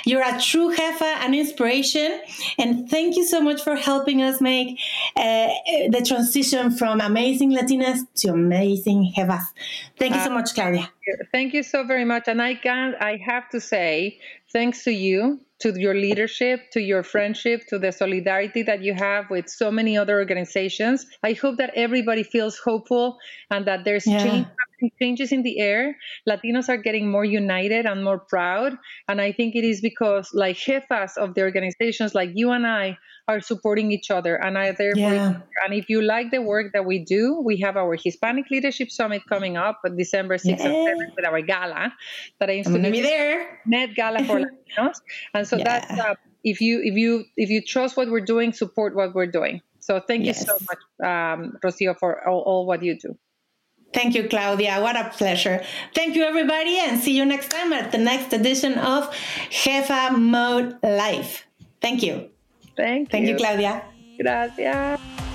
You're 0.05 0.23
a 0.23 0.39
true 0.41 0.75
jefa 0.75 1.01
and 1.01 1.35
inspiration. 1.35 2.19
And 2.57 2.89
thank 2.89 3.15
you 3.15 3.25
so 3.25 3.41
much 3.41 3.61
for 3.61 3.75
helping 3.75 4.21
us 4.21 4.41
make 4.41 4.79
uh, 5.15 5.49
the 5.89 6.03
transition 6.07 6.71
from 6.71 6.99
amazing 6.99 7.51
Latinas 7.51 7.99
to 8.17 8.29
amazing 8.29 9.13
jefas. 9.15 9.43
Thank 9.99 10.15
you 10.15 10.21
so 10.21 10.31
uh, 10.31 10.33
much, 10.33 10.53
Claudia. 10.53 10.89
Thank 11.31 11.53
you 11.53 11.63
so 11.63 11.83
very 11.83 12.05
much. 12.05 12.27
And 12.27 12.41
I 12.41 12.55
can, 12.55 12.95
I 12.99 13.17
have 13.17 13.49
to 13.51 13.61
say, 13.61 14.19
thanks 14.51 14.83
to 14.85 14.91
you 14.91 15.39
to 15.59 15.79
your 15.79 15.95
leadership, 15.95 16.69
to 16.71 16.79
your 16.79 17.03
friendship, 17.03 17.67
to 17.67 17.79
the 17.79 17.91
solidarity 17.91 18.61
that 18.63 18.81
you 18.81 18.93
have 18.93 19.29
with 19.29 19.49
so 19.49 19.71
many 19.71 19.97
other 19.97 20.19
organizations. 20.19 21.05
I 21.23 21.33
hope 21.33 21.57
that 21.57 21.71
everybody 21.75 22.23
feels 22.23 22.57
hopeful 22.57 23.17
and 23.49 23.65
that 23.65 23.83
there's 23.83 24.05
yeah. 24.05 24.23
change, 24.23 24.47
changes 24.99 25.31
in 25.31 25.43
the 25.43 25.59
air. 25.59 25.97
Latinos 26.27 26.69
are 26.69 26.77
getting 26.77 27.09
more 27.09 27.25
united 27.25 27.85
and 27.85 28.03
more 28.03 28.19
proud. 28.19 28.77
And 29.07 29.21
I 29.21 29.31
think 29.31 29.55
it 29.55 29.63
is 29.63 29.81
because, 29.81 30.31
like 30.33 30.57
jefas 30.57 31.17
of 31.17 31.35
the 31.35 31.41
organizations 31.41 32.13
like 32.15 32.31
you 32.33 32.51
and 32.51 32.65
I, 32.65 32.97
are 33.27 33.41
supporting 33.41 33.91
each 33.91 34.09
other 34.09 34.35
and 34.35 34.55
there 34.77 34.93
yeah. 34.95 35.39
and 35.65 35.73
if 35.73 35.89
you 35.89 36.01
like 36.01 36.31
the 36.31 36.41
work 36.41 36.71
that 36.73 36.85
we 36.85 36.99
do 36.99 37.41
we 37.43 37.57
have 37.57 37.75
our 37.75 37.95
hispanic 38.01 38.45
leadership 38.49 38.89
summit 38.89 39.21
coming 39.27 39.57
up 39.57 39.81
on 39.85 39.97
december 39.97 40.37
6th 40.37 40.45
yeah. 40.45 40.65
and 40.65 41.01
7th 41.01 41.15
with 41.15 41.25
our 41.25 41.41
gala 41.41 41.93
that 42.39 42.49
i'm 42.49 42.63
going 42.63 42.83
to 42.83 42.91
be 42.91 43.01
there 43.01 43.59
net 43.65 43.93
gala 43.95 44.23
for 44.23 44.39
latinos 44.45 45.01
and 45.33 45.45
so 45.45 45.57
yeah. 45.57 45.63
that's 45.63 45.99
uh, 45.99 46.15
if 46.43 46.61
you 46.61 46.81
if 46.81 46.95
you 46.95 47.25
if 47.35 47.49
you 47.49 47.61
trust 47.61 47.97
what 47.97 48.09
we're 48.09 48.21
doing 48.21 48.53
support 48.53 48.95
what 48.95 49.13
we're 49.13 49.27
doing 49.27 49.61
so 49.79 49.99
thank 49.99 50.23
yes. 50.23 50.39
you 50.39 50.45
so 50.45 50.57
much 50.69 50.81
um, 51.03 51.57
rocio 51.63 51.97
for 51.97 52.25
all, 52.27 52.39
all 52.41 52.65
what 52.65 52.81
you 52.81 52.97
do 52.97 53.17
Thank 53.93 54.15
you, 54.15 54.27
Claudia. 54.27 54.81
What 54.81 54.95
a 54.95 55.09
pleasure. 55.09 55.63
Thank 55.95 56.15
you, 56.15 56.23
everybody, 56.23 56.77
and 56.79 56.99
see 56.99 57.15
you 57.15 57.25
next 57.25 57.49
time 57.49 57.73
at 57.73 57.91
the 57.91 57.97
next 57.97 58.33
edition 58.33 58.77
of 58.77 59.09
Jefa 59.49 60.17
Mode 60.17 60.77
Live. 60.83 61.45
Thank 61.81 62.03
you. 62.03 62.29
Thank, 62.75 63.07
you. 63.07 63.11
Thank 63.11 63.25
you. 63.25 63.31
you, 63.31 63.37
Claudia. 63.37 63.83
Gracias. 64.19 65.26